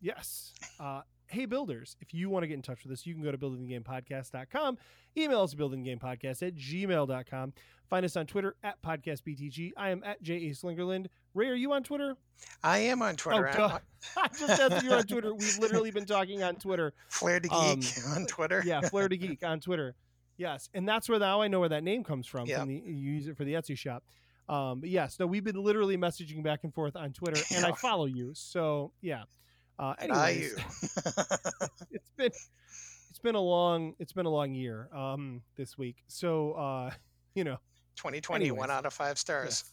[0.00, 0.52] Yes.
[0.80, 3.30] Uh, hey, builders, if you want to get in touch with us, you can go
[3.30, 4.76] to buildingthegamepodcast.com.
[5.16, 7.52] Email us at buildingthegamepodcast at gmail.com.
[7.88, 9.70] Find us on Twitter at podcastbtg.
[9.76, 10.50] I am at J.A.
[10.50, 11.06] Slingerland.
[11.34, 12.16] Ray, are you on Twitter?
[12.64, 13.50] I am on Twitter.
[13.56, 13.80] oh, I'm.
[14.16, 15.32] I just asked you're on Twitter.
[15.32, 16.92] We've literally been talking on Twitter.
[17.08, 18.62] Flair de Um, Geek on Twitter.
[18.66, 19.94] Yeah, Flair de Geek on Twitter.
[20.36, 20.68] Yes.
[20.74, 22.46] And that's where now I know where that name comes from.
[22.46, 22.58] Yep.
[22.60, 24.04] From the, you use it for the Etsy shop.
[24.48, 27.72] Um, but yes, no, we've been literally messaging back and forth on Twitter, and I
[27.72, 28.32] follow you.
[28.34, 29.22] So yeah.
[29.78, 30.56] Uh, anyways, you.
[31.90, 32.30] it's been
[33.10, 36.90] it's been a long it's been a long year um this week so uh
[37.34, 37.56] you know
[37.96, 39.64] 2020, one out of five stars.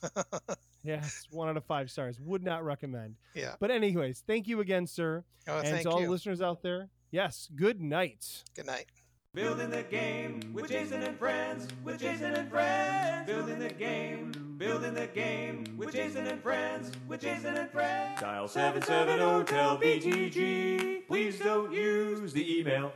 [0.84, 3.56] yeah it's one out of five stars would not recommend yeah.
[3.60, 6.06] but anyways thank you again sir Oh, and thank to all you.
[6.06, 8.86] the listeners out there yes good night Good night.
[9.34, 13.26] Building the game with Jason and friends, with Jason and friends.
[13.26, 18.20] Building the game, building the game with Jason and friends, with Jason and friends.
[18.20, 21.08] Dial 770 tell BTG.
[21.08, 22.92] Please don't use the email.